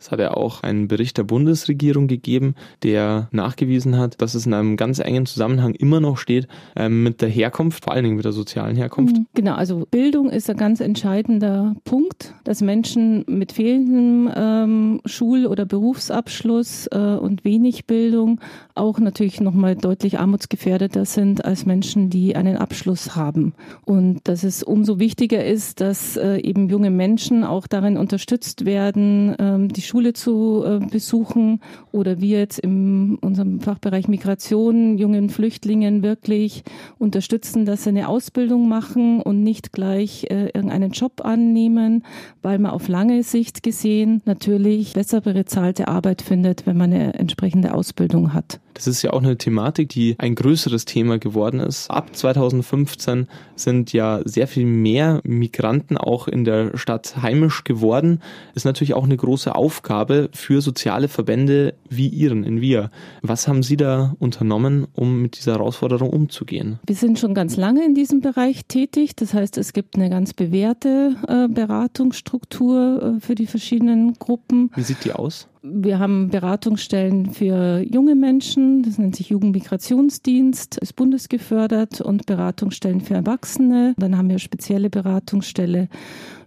Es 0.06 0.12
hat 0.12 0.20
ja 0.20 0.34
auch 0.34 0.62
einen 0.62 0.86
Bericht 0.86 1.18
der 1.18 1.25
Bundesregierung 1.25 2.06
gegeben, 2.06 2.54
der 2.84 3.26
nachgewiesen 3.32 3.98
hat, 3.98 4.22
dass 4.22 4.36
es 4.36 4.46
in 4.46 4.54
einem 4.54 4.76
ganz 4.76 5.00
engen 5.00 5.26
Zusammenhang 5.26 5.75
immer 5.75 5.98
noch 5.98 6.16
steht 6.16 6.46
ähm, 6.76 7.02
mit 7.02 7.22
der 7.22 7.28
Herkunft, 7.28 7.82
vor 7.82 7.92
allen 7.92 8.04
Dingen 8.04 8.14
mit 8.14 8.25
der 8.25 8.30
sozialen 8.30 8.76
Herkunft. 8.76 9.16
Mhm. 9.16 9.26
Genau, 9.34 9.54
also 9.56 9.84
Bildung 9.90 10.30
ist 10.30 10.48
ein 10.48 10.56
ganz 10.56 10.78
entscheidender 10.78 11.75
Punkt, 11.84 12.34
dass 12.44 12.60
Menschen 12.60 13.25
mit 13.26 13.50
fehlendem 13.50 14.30
ähm, 14.36 15.00
Schul- 15.06 15.46
oder 15.46 15.64
Berufsabschluss 15.64 16.86
äh, 16.92 16.98
und 16.98 17.44
wenig 17.44 17.86
Bildung 17.86 18.40
auch 18.76 19.00
natürlich 19.00 19.40
nochmal 19.40 19.75
deutlich 19.75 20.20
armutsgefährdeter 20.20 21.04
sind 21.04 21.44
als 21.44 21.66
Menschen, 21.66 22.10
die 22.10 22.36
einen 22.36 22.58
Abschluss 22.58 23.16
haben. 23.16 23.54
Und 23.84 24.20
dass 24.28 24.44
es 24.44 24.62
umso 24.62 25.00
wichtiger 25.00 25.44
ist, 25.44 25.80
dass 25.80 26.16
äh, 26.16 26.36
eben 26.36 26.68
junge 26.68 26.90
Menschen 26.90 27.42
auch 27.42 27.66
darin 27.66 27.96
unterstützt 27.96 28.66
werden, 28.66 29.34
ähm, 29.40 29.68
die 29.68 29.82
Schule 29.82 29.95
zu 30.12 30.64
äh, 30.64 30.78
besuchen 30.78 31.60
oder 31.92 32.20
wir 32.20 32.40
jetzt 32.40 32.58
in 32.58 33.16
unserem 33.16 33.60
Fachbereich 33.60 34.08
Migration 34.08 34.98
jungen 34.98 35.30
Flüchtlingen 35.30 36.02
wirklich 36.02 36.62
unterstützen, 36.98 37.64
dass 37.64 37.84
sie 37.84 37.90
eine 37.90 38.08
Ausbildung 38.08 38.68
machen 38.68 39.20
und 39.22 39.42
nicht 39.42 39.73
gleich 39.73 40.25
äh, 40.30 40.47
irgendeinen 40.47 40.90
Job 40.90 41.25
annehmen, 41.25 42.04
weil 42.42 42.58
man 42.58 42.73
auf 42.73 42.88
lange 42.88 43.23
Sicht 43.23 43.62
gesehen 43.62 44.23
natürlich 44.25 44.92
besser 44.92 45.21
bezahlte 45.21 45.88
Arbeit 45.88 46.23
findet, 46.23 46.66
wenn 46.66 46.76
man 46.76 46.92
eine 46.92 47.14
entsprechende 47.14 47.75
Ausbildung 47.75 48.32
hat. 48.32 48.60
Das 48.76 48.86
ist 48.86 49.00
ja 49.00 49.12
auch 49.15 49.23
eine 49.23 49.39
Thematik, 49.39 49.89
die 49.89 50.17
ein 50.19 50.34
größeres 50.34 50.84
Thema 50.84 51.19
geworden 51.19 51.60
ist. 51.60 51.91
Ab 51.91 52.15
2015 52.15 53.26
sind 53.54 53.93
ja 53.95 54.21
sehr 54.25 54.47
viel 54.47 54.67
mehr 54.67 55.21
Migranten 55.25 55.97
auch 55.97 56.28
in 56.28 56.45
der 56.45 56.76
Stadt 56.76 57.23
heimisch 57.23 57.65
geworden. 57.65 58.21
Ist 58.54 58.67
natürlich 58.67 58.93
auch 58.93 59.04
eine 59.04 59.17
große 59.17 59.54
Aufgabe 59.54 60.28
für 60.34 60.60
soziale 60.60 61.08
Verbände 61.08 61.75
wie 61.89 62.08
Ihren 62.08 62.45
in 62.45 62.60
Wir. 62.60 62.91
Was 63.23 63.49
haben 63.49 63.62
Sie 63.62 63.78
da 63.78 64.15
unternommen, 64.19 64.86
um 64.93 65.23
mit 65.23 65.39
dieser 65.39 65.52
Herausforderung 65.52 66.10
umzugehen? 66.10 66.78
Wir 66.86 66.97
sind 66.97 67.19
schon 67.19 67.32
ganz 67.32 67.56
lange 67.56 67.82
in 67.82 67.95
diesem 67.95 68.21
Bereich 68.21 68.67
tätig. 68.67 69.17
Das 69.17 69.32
heißt, 69.32 69.56
es 69.56 69.73
gibt 69.73 69.97
eine 69.97 70.10
ganz 70.10 70.34
bewährte 70.34 71.17
äh, 71.28 71.49
Beratungsstruktur 71.49 73.17
äh, 73.17 73.21
für 73.21 73.34
die 73.34 73.47
verschiedenen 73.47 74.15
Gruppen. 74.19 74.71
Wie 74.75 74.82
sieht 74.82 75.04
die 75.04 75.12
aus? 75.12 75.49
Wir 75.68 75.98
haben 75.98 76.28
Beratungsstellen 76.28 77.32
für 77.32 77.80
junge 77.80 78.14
Menschen, 78.14 78.84
das 78.84 78.98
nennt 78.98 79.16
sich 79.16 79.30
Jugendmigrationsdienst, 79.30 80.76
ist 80.78 80.94
bundesgefördert 80.94 82.00
und 82.00 82.24
Beratungsstellen 82.26 83.00
für 83.00 83.14
Erwachsene. 83.14 83.94
Dann 83.98 84.16
haben 84.16 84.28
wir 84.28 84.38
spezielle 84.38 84.90
Beratungsstelle 84.90 85.88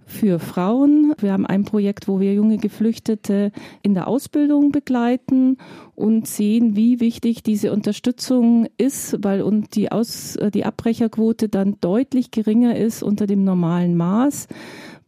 für 0.05 0.39
Frauen. 0.39 1.13
Wir 1.19 1.33
haben 1.33 1.45
ein 1.45 1.65
Projekt, 1.65 2.07
wo 2.07 2.21
wir 2.21 2.33
junge 2.33 2.57
Geflüchtete 2.57 3.51
in 3.83 3.93
der 3.93 4.07
Ausbildung 4.07 4.71
begleiten 4.71 5.57
und 5.95 6.25
sehen, 6.25 6.77
wie 6.77 7.01
wichtig 7.01 7.43
diese 7.43 7.73
Unterstützung 7.73 8.67
ist, 8.77 9.17
weil 9.21 9.41
und 9.41 9.75
die, 9.75 9.91
Aus, 9.91 10.37
die 10.53 10.63
Abbrecherquote 10.63 11.49
dann 11.49 11.75
deutlich 11.81 12.31
geringer 12.31 12.77
ist 12.77 13.03
unter 13.03 13.27
dem 13.27 13.43
normalen 13.43 13.97
Maß 13.97 14.47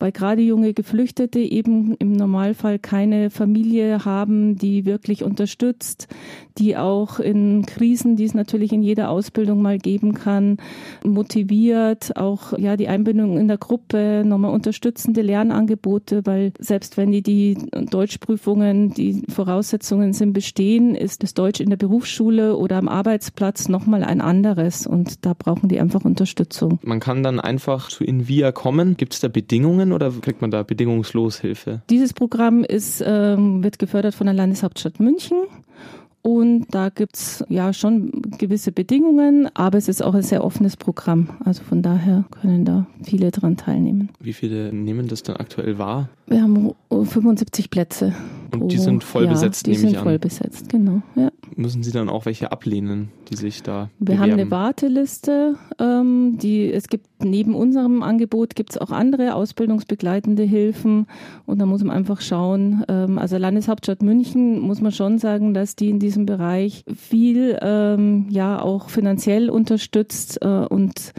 weil 0.02 0.12
gerade 0.12 0.42
junge 0.42 0.74
Geflüchtete 0.74 1.40
eben 1.40 1.96
im 2.00 2.14
Normalfall 2.14 2.80
keine 2.80 3.30
Familie 3.30 4.04
haben, 4.04 4.58
die 4.58 4.86
wirklich 4.86 5.24
unterstützt, 5.24 6.08
die 6.58 6.76
auch 6.76 7.20
in 7.20 7.66
Krisen, 7.66 8.16
die 8.16 8.26
es 8.26 8.34
natürlich 8.34 8.74
in 8.74 8.82
jeder 8.82 9.10
Ausbildung 9.10 9.62
mal 9.62 9.78
geben 9.78 10.14
kann, 10.14 10.58
motiviert, 11.04 12.18
auch 12.18 12.58
ja 12.58 12.76
die 12.78 12.88
Einbindung 12.88 13.38
in 13.38 13.48
der 13.48 13.58
Gruppe, 13.58 14.24
nochmal 14.26 14.52
unterstützende 14.52 15.22
Lernangebote, 15.22 16.26
weil 16.26 16.52
selbst 16.60 16.98
wenn 16.98 17.12
die 17.12 17.22
die 17.22 17.58
Deutschprüfungen, 17.72 18.94
die 18.94 19.24
Voraussetzungen 19.30 20.14
sind 20.14 20.34
bestehen, 20.34 20.96
ist 20.96 21.24
das 21.24 21.34
Deutsch 21.34 21.60
in 21.60 21.70
der 21.70 21.78
Berufsschule 21.78 22.58
oder 22.58 22.78
am 22.78 22.88
Arbeitsplatz 22.88 23.70
nochmal 23.70 24.04
ein 24.04 24.22
anderes 24.22 24.88
und 24.88 25.26
da 25.26 25.34
brauchen 25.34 25.70
die 25.70 25.80
einfach 25.80 26.04
Unterstützung. 26.04 26.80
Man 26.84 27.00
kann 27.00 27.24
dann 27.24 27.40
einfach 27.40 27.90
zu 27.90 28.04
Invia 28.04 28.52
kommen. 28.52 28.98
Gibt 28.98 29.14
es 29.14 29.20
da 29.20 29.28
Bedingungen 29.28 29.91
oder 29.94 30.12
kriegt 30.12 30.42
man 30.42 30.52
da 30.52 30.64
bedingungslos 30.64 31.40
Hilfe? 31.40 31.82
Dieses 31.90 32.14
Programm 32.14 32.64
ist, 32.64 33.04
ähm, 33.06 33.64
wird 33.64 33.80
gefördert 33.80 34.16
von 34.16 34.28
der 34.28 34.34
Landeshauptstadt 34.34 35.00
München. 35.00 35.38
Und 36.24 36.68
da 36.70 36.90
gibt 36.90 37.16
es 37.16 37.44
ja 37.50 37.74
schon 37.74 38.12
gewisse 38.38 38.72
Bedingungen, 38.72 39.50
aber 39.56 39.80
es 39.80 39.88
ist 39.88 40.04
auch 40.04 40.14
ein 40.14 40.22
sehr 40.22 40.44
offenes 40.44 40.78
Programm. 40.78 41.30
Also 41.46 41.64
von 41.64 41.82
daher 41.82 42.26
können 42.30 42.64
da 42.64 42.86
viele 43.04 43.32
dran 43.32 43.58
teilnehmen. 43.58 44.10
Wie 44.20 44.34
viele 44.34 44.72
nehmen 44.72 45.08
das 45.08 45.24
dann 45.24 45.38
aktuell 45.38 45.80
wahr? 45.80 46.10
Wir 46.28 46.44
haben 46.44 46.74
75 46.90 47.72
Plätze. 47.72 48.14
Und 48.52 48.72
die 48.72 48.78
sind 48.78 49.04
voll 49.04 49.26
ja, 49.26 49.32
besetzt, 49.32 49.66
die 49.66 49.72
nehme 49.72 49.82
sind 49.82 49.90
ich 49.92 49.98
an. 49.98 50.04
voll 50.04 50.20
besetzt, 50.20 50.70
genau. 50.70 51.02
Ja. 51.16 51.32
Müssen 51.56 51.84
Sie 51.84 51.92
dann 51.92 52.10
auch 52.10 52.26
welche 52.26 52.52
ablehnen, 52.52 53.10
die 53.30 53.36
sich 53.36 53.64
da 53.64 53.90
Wir 54.00 54.16
bewerben? 54.16 54.22
haben 54.22 54.32
eine 54.40 54.52
Warteliste, 54.52 55.56
ähm, 55.80 56.38
die 56.42 56.72
es 56.72 56.88
gibt 56.88 57.08
neben 57.24 57.56
unserem 57.56 58.04
Angebot 58.04 58.56
gibt 58.56 58.72
es 58.72 58.78
auch 58.78 58.92
andere 58.92 59.36
ausbildungsbegleitende 59.36 60.44
Hilfen 60.44 61.08
und 61.46 61.60
da 61.60 61.66
muss 61.66 61.84
man 61.84 61.96
einfach 61.96 62.22
schauen. 62.22 62.84
Ähm, 62.88 63.18
also 63.18 63.38
Landeshauptstadt 63.38 64.02
München 64.02 64.60
muss 64.60 64.82
man 64.82 64.92
schon 64.92 65.18
sagen, 65.18 65.54
dass 65.54 65.76
die 65.76 65.90
in 65.90 66.00
diesem 66.00 66.26
Bereich 66.26 66.84
viel 66.96 67.58
ähm, 67.62 68.28
ja 68.30 68.62
auch 68.62 68.90
finanziell 68.90 69.50
unterstützt 69.50 70.40
äh, 70.42 70.48
und 70.48 71.14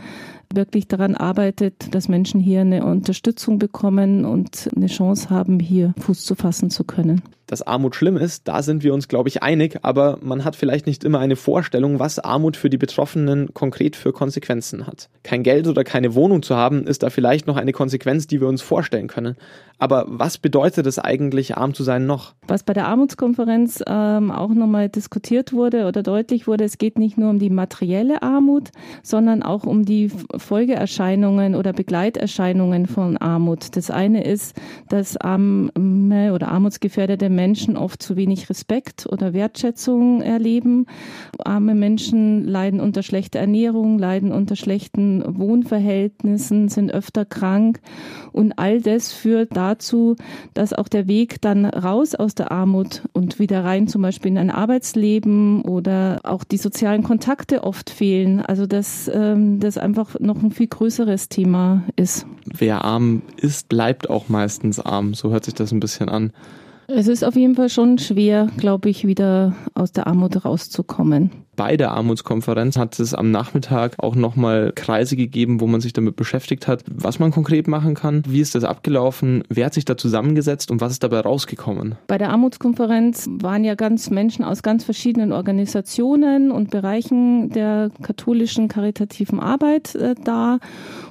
wirklich 0.57 0.88
daran 0.88 1.15
arbeitet, 1.15 1.95
dass 1.95 2.09
Menschen 2.09 2.41
hier 2.41 2.61
eine 2.61 2.85
Unterstützung 2.85 3.59
bekommen 3.59 4.25
und 4.25 4.69
eine 4.75 4.87
Chance 4.87 5.31
haben, 5.31 5.61
hier 5.61 5.95
Fuß 5.99 6.25
zu 6.25 6.35
fassen 6.35 6.71
zu 6.71 6.85
können. 6.85 7.23
Dass 7.53 7.61
Armut 7.61 7.95
schlimm 7.95 8.17
ist, 8.17 8.49
da 8.49 8.62
sind 8.62 8.83
wir 8.83 8.95
uns, 8.95 9.09
glaube 9.09 9.29
ich, 9.29 9.43
einig, 9.43 9.81
aber 9.83 10.17
man 10.23 10.43
hat 10.43 10.57
vielleicht 10.57 10.87
nicht 10.87 11.05
immer 11.05 11.19
eine 11.19 11.37
Vorstellung, 11.37 11.99
was 11.99 12.19
Armut 12.19 12.57
für 12.57 12.71
die 12.71 12.79
Betroffenen 12.79 13.53
konkret 13.53 13.95
für 13.95 14.15
Konsequenzen 14.15 14.87
hat. 14.87 15.11
Kein 15.23 15.43
Geld 15.43 15.69
oder 15.69 15.85
keine 15.85 16.15
Wohnung 16.15 16.43
zu 16.43 16.57
haben, 16.57 16.87
ist 16.87 17.03
da 17.03 17.11
vielleicht 17.11 17.47
noch 17.47 17.59
eine 17.59 17.73
Konsequenz, 17.73 18.27
die 18.27 18.41
wir 18.41 18.49
uns 18.49 18.62
vorstellen 18.62 19.07
können. 19.07 19.37
Aber 19.79 20.07
was 20.09 20.38
bedeutet 20.38 20.87
es 20.87 20.99
eigentlich, 20.99 21.59
arm 21.59 21.75
zu 21.75 21.83
sein 21.83 22.07
noch? 22.07 22.33
Was 22.47 22.62
bei 22.62 22.73
der 22.73 22.87
Armutskonferenz 22.87 23.83
ähm, 23.87 24.31
auch 24.31 24.55
nochmal 24.55 24.88
diskutiert 24.88 25.53
wurde 25.53 25.87
oder 25.87 26.03
deutlich 26.03 26.47
wurde, 26.47 26.65
es 26.65 26.79
geht 26.79 26.99
nicht 26.99 27.19
nur 27.19 27.29
um 27.29 27.38
die 27.38 27.51
materielle 27.51 28.23
Armut, 28.23 28.71
sondern 29.03 29.43
auch 29.43 29.65
um 29.65 29.85
die 29.85 30.11
Folgeerscheinungen 30.37 31.55
oder 31.55 31.75
Begleiterscheinungen 31.75 32.87
von 32.87 33.19
Armut. 33.19 33.77
Das 33.77 33.91
eine 33.91 34.25
ist, 34.25 34.57
dass 34.88 35.19
arme 35.19 36.33
oder 36.33 36.49
armutsgefährdete 36.49 37.29
Menschen 37.29 37.41
oft 37.76 38.02
zu 38.02 38.16
wenig 38.16 38.48
Respekt 38.48 39.07
oder 39.11 39.33
Wertschätzung 39.33 40.22
erleben. 40.22 40.87
Arme 41.38 41.74
Menschen 41.74 42.46
leiden 42.46 42.81
unter 42.81 43.02
schlechter 43.02 43.40
Ernährung, 43.40 43.98
leiden 43.98 44.33
unter 44.33 44.57
schlechten 44.57 45.22
Wohnverhältnissen, 45.26 46.68
sind 46.68 46.92
öfter 46.92 47.24
krank 47.24 47.81
und 48.33 48.59
all 48.59 48.81
das 48.81 49.12
führt 49.12 49.57
dazu, 49.57 50.16
dass 50.55 50.72
auch 50.72 50.88
der 50.88 51.09
Weg 51.09 51.40
dann 51.40 51.64
raus 51.64 52.14
aus 52.14 52.35
der 52.35 52.52
Armut 52.52 53.02
und 53.12 53.38
wieder 53.38 53.64
rein 53.64 53.88
zum 53.88 54.02
Beispiel 54.02 54.31
in 54.31 54.38
ein 54.38 54.50
Arbeitsleben 54.50 55.62
oder 55.62 56.20
auch 56.24 56.44
die 56.44 56.59
sozialen 56.59 57.02
Kontakte 57.02 57.64
oft 57.64 57.90
fehlen. 57.90 58.40
Also 58.40 58.66
dass 58.66 59.11
ähm, 59.12 59.61
das 59.61 59.78
einfach 59.78 60.18
noch 60.20 60.42
ein 60.42 60.50
viel 60.50 60.68
größeres 60.68 61.28
Thema 61.28 61.83
ist. 61.96 62.26
Wer 62.46 62.85
arm 62.85 63.22
ist, 63.37 63.68
bleibt 63.68 64.09
auch 64.09 64.28
meistens 64.28 64.81
arm. 64.81 65.14
So 65.14 65.31
hört 65.31 65.44
sich 65.44 65.55
das 65.55 65.72
ein 65.72 65.81
bisschen 65.81 66.09
an. 66.09 66.33
Es 66.94 67.09
ist 67.09 67.24
auf 67.24 67.37
jeden 67.37 67.55
Fall 67.55 67.70
schon 67.70 67.98
schwer, 67.98 68.48
glaube 68.59 68.90
ich, 68.90 69.07
wieder 69.07 69.55
aus 69.74 69.92
der 69.92 70.07
Armut 70.07 70.44
rauszukommen. 70.44 71.31
Bei 71.55 71.77
der 71.77 71.91
Armutskonferenz 71.91 72.79
hat 72.79 72.99
es 72.99 73.12
am 73.12 73.31
Nachmittag 73.31 73.97
auch 73.99 74.15
nochmal 74.15 74.73
Kreise 74.75 75.17
gegeben, 75.17 75.61
wo 75.61 75.67
man 75.67 75.83
sich 75.83 75.93
damit 75.93 76.17
beschäftigt 76.17 76.67
hat, 76.67 76.83
was 76.91 77.19
man 77.19 77.31
konkret 77.31 77.69
machen 77.69 77.95
kann. 77.95 78.23
Wie 78.27 78.41
ist 78.41 78.55
das 78.55 78.65
abgelaufen? 78.65 79.45
Wer 79.51 79.67
hat 79.67 79.75
sich 79.75 79.85
da 79.85 79.99
zusammengesetzt 79.99 80.71
und 80.71 80.81
was 80.81 80.93
ist 80.93 81.03
dabei 81.03 81.21
rausgekommen? 81.21 81.97
Bei 82.07 82.17
der 82.17 82.31
Armutskonferenz 82.31 83.29
waren 83.31 83.65
ja 83.65 83.75
ganz 83.75 84.09
Menschen 84.09 84.47
aus 84.47 84.62
ganz 84.62 84.83
verschiedenen 84.83 85.33
Organisationen 85.33 86.53
und 86.53 86.71
Bereichen 86.71 87.51
der 87.51 87.91
katholischen 88.01 88.69
karitativen 88.69 89.38
Arbeit 89.38 89.95
äh, 89.95 90.15
da. 90.25 90.59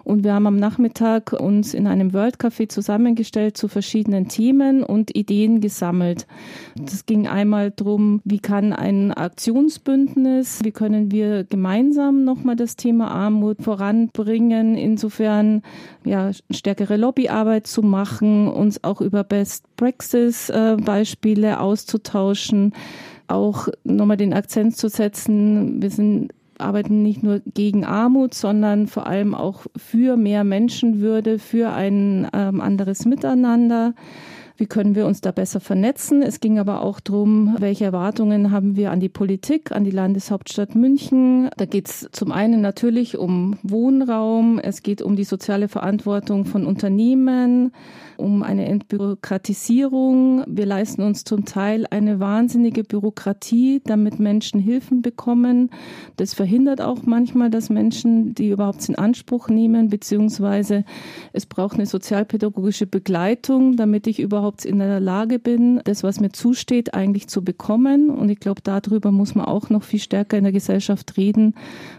Und 0.03 0.23
wir 0.23 0.33
haben 0.33 0.47
am 0.47 0.57
Nachmittag 0.57 1.33
uns 1.33 1.75
in 1.75 1.85
einem 1.85 2.13
World 2.13 2.37
Café 2.37 2.67
zusammengestellt 2.67 3.57
zu 3.57 3.67
verschiedenen 3.67 4.27
Themen 4.27 4.81
und 4.81 5.15
Ideen 5.15 5.61
gesammelt. 5.61 6.25
Das 6.75 7.05
ging 7.05 7.27
einmal 7.27 7.69
darum, 7.69 8.21
wie 8.23 8.39
kann 8.39 8.73
ein 8.73 9.13
Aktionsbündnis 9.13 10.30
wie 10.63 10.71
können 10.71 11.11
wir 11.11 11.43
gemeinsam 11.43 12.23
nochmal 12.23 12.55
das 12.55 12.75
Thema 12.75 13.11
Armut 13.11 13.61
voranbringen? 13.61 14.75
Insofern 14.75 15.61
ja 16.05 16.31
stärkere 16.49 16.97
Lobbyarbeit 16.97 17.67
zu 17.67 17.81
machen, 17.81 18.47
uns 18.47 18.83
auch 18.83 19.01
über 19.01 19.23
Best 19.23 19.65
Praxis 19.75 20.49
äh, 20.49 20.77
auszutauschen, 21.57 22.73
auch 23.27 23.67
nochmal 23.83 24.17
den 24.17 24.33
Akzent 24.33 24.77
zu 24.77 24.89
setzen. 24.89 25.81
Wir 25.81 25.89
sind 25.89 26.31
arbeiten 26.61 27.01
nicht 27.01 27.23
nur 27.23 27.41
gegen 27.53 27.83
Armut, 27.83 28.33
sondern 28.33 28.87
vor 28.87 29.07
allem 29.07 29.33
auch 29.33 29.65
für 29.75 30.15
mehr 30.15 30.43
Menschenwürde, 30.43 31.39
für 31.39 31.71
ein 31.71 32.27
ähm, 32.33 32.61
anderes 32.61 33.05
Miteinander. 33.05 33.93
Wie 34.57 34.65
können 34.65 34.95
wir 34.95 35.07
uns 35.07 35.21
da 35.21 35.31
besser 35.31 35.59
vernetzen? 35.59 36.21
Es 36.21 36.39
ging 36.39 36.59
aber 36.59 36.81
auch 36.81 36.99
darum, 36.99 37.55
welche 37.59 37.85
Erwartungen 37.85 38.51
haben 38.51 38.75
wir 38.75 38.91
an 38.91 38.99
die 38.99 39.09
Politik, 39.09 39.71
an 39.71 39.83
die 39.83 39.91
Landeshauptstadt 39.91 40.75
München. 40.75 41.49
Da 41.57 41.65
geht 41.65 41.89
es 41.89 42.09
zum 42.11 42.31
einen 42.31 42.61
natürlich 42.61 43.17
um 43.17 43.57
Wohnraum, 43.63 44.59
es 44.59 44.83
geht 44.83 45.01
um 45.01 45.15
die 45.15 45.23
soziale 45.23 45.67
Verantwortung 45.67 46.45
von 46.45 46.65
Unternehmen, 46.65 47.71
um 48.17 48.43
eine 48.43 48.67
Entbürokratisierung. 48.67 50.43
Wir 50.47 50.65
leisten 50.65 51.01
uns 51.01 51.23
zum 51.23 51.45
Teil 51.45 51.85
eine 51.89 52.19
wahnsinnige 52.19 52.83
Bürokratie, 52.83 53.81
damit 53.83 54.19
Menschen 54.19 54.59
Hilfen 54.59 55.01
bekommen. 55.01 55.71
Das 56.17 56.33
verhindert 56.33 56.81
auch 56.81 57.03
manchmal, 57.03 57.49
dass 57.49 57.69
Menschen 57.69 58.35
die 58.35 58.49
überhaupt 58.49 58.87
in 58.87 58.95
Anspruch 58.95 59.49
nehmen, 59.49 59.89
beziehungsweise 59.89 60.85
es 61.33 61.45
braucht 61.45 61.75
eine 61.75 61.85
sozialpädagogische 61.85 62.85
Begleitung, 62.85 63.75
damit 63.75 64.05
ich 64.07 64.19
überhaupt 64.19 64.50
in 64.65 64.79
der 64.79 64.99
Lage 64.99 65.39
bin, 65.39 65.81
das, 65.83 66.03
was 66.03 66.19
mir 66.19 66.31
zusteht, 66.31 66.93
eigentlich 66.93 67.27
zu 67.27 67.43
bekommen. 67.43 68.09
Und 68.09 68.29
ich 68.29 68.39
glaube, 68.39 68.61
darüber 68.63 69.11
muss 69.11 69.35
man 69.35 69.45
auch 69.45 69.69
noch 69.69 69.83
viel 69.83 69.99
stärker 69.99 70.37
in 70.37 70.43
der 70.43 70.53
Gesellschaft 70.53 71.17
reden. 71.17 71.55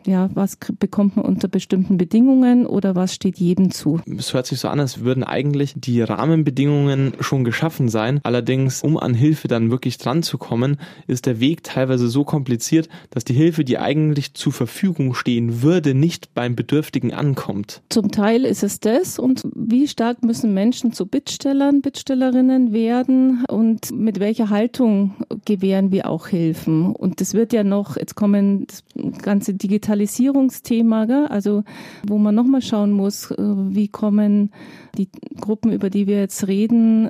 Ja, 0.07 0.31
was 0.35 0.57
bekommt 0.79 1.17
man 1.17 1.25
unter 1.25 1.49
bestimmten 1.49 1.97
Bedingungen 1.97 2.67
oder 2.67 2.95
was 2.95 3.15
steht 3.15 3.39
jedem 3.39 3.71
zu? 3.71 4.01
Es 4.19 4.35
hört 4.35 4.47
sich 4.47 4.61
so 4.61 4.69
an, 4.69 4.81
als 4.81 5.01
würden 5.01 5.25
eigentlich 5.25 5.75
die 5.77 6.03
Rahmenbedingungen 6.03 7.15
schon 7.21 7.45
geschaffen 7.45 7.89
sein. 7.89 8.21
Allerdings, 8.23 8.83
um 8.83 8.97
an 8.97 9.15
Hilfe 9.15 9.49
dann 9.49 9.71
wirklich 9.71 9.99
dran 9.99 10.23
zu 10.23 10.39
kommen, 10.39 10.79
ist 11.07 11.27
der 11.27 11.41
Weg 11.41 11.63
teilweise 11.63 12.09
so 12.09 12.25
kompliziert, 12.25 12.89
dass 13.11 13.25
die 13.25 13.35
Hilfe, 13.35 13.65
die 13.65 13.79
eigentlich 13.79 14.35
zur 14.35 14.53
Verfügung 14.53 15.15
stehen 15.15 15.63
würde, 15.63 15.95
nicht 15.95 16.35
beim 16.35 16.57
Bedürftigen 16.57 17.13
ankommt. 17.13 17.83
Zum 17.89 18.11
Teil 18.11 18.45
ist 18.45 18.63
es 18.63 18.81
das 18.81 19.19
und 19.19 19.47
wie 19.55 19.89
stark 19.89 20.23
müssen 20.23 20.55
Menschen 20.55 20.93
zu 20.93 21.07
Bittstellern, 21.07 21.83
Bittstellerinnen 21.83 22.32
werden 22.33 23.45
und 23.49 23.91
mit 23.91 24.19
welcher 24.21 24.51
Haltung 24.51 25.15
gewähren 25.45 25.93
wir 25.93 26.09
auch 26.09 26.29
Hilfen. 26.29 26.95
Und 26.95 27.21
das 27.21 27.35
wird 27.35 27.53
ja 27.53 27.65
noch, 27.65 27.97
jetzt 27.97 28.15
kommen 28.15 28.67
das 28.67 28.83
ganze 29.23 29.55
Digitalisierungsthema, 29.55 31.05
gell? 31.05 31.27
also 31.27 31.65
wo 32.07 32.19
man 32.19 32.35
nochmal 32.35 32.63
schauen 32.63 32.93
muss, 32.93 33.31
äh, 33.31 33.37
wie 33.39 33.89
kommen 33.89 34.51
die 34.97 35.09
Gruppen, 35.41 35.73
über 35.73 35.91
die 35.91 36.07
wir 36.07 36.19
jetzt 36.21 36.47
reden, 36.49 37.09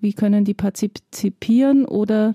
wie 0.00 0.12
können 0.12 0.44
die 0.44 0.54
partizipieren 0.54 1.84
oder 1.84 2.34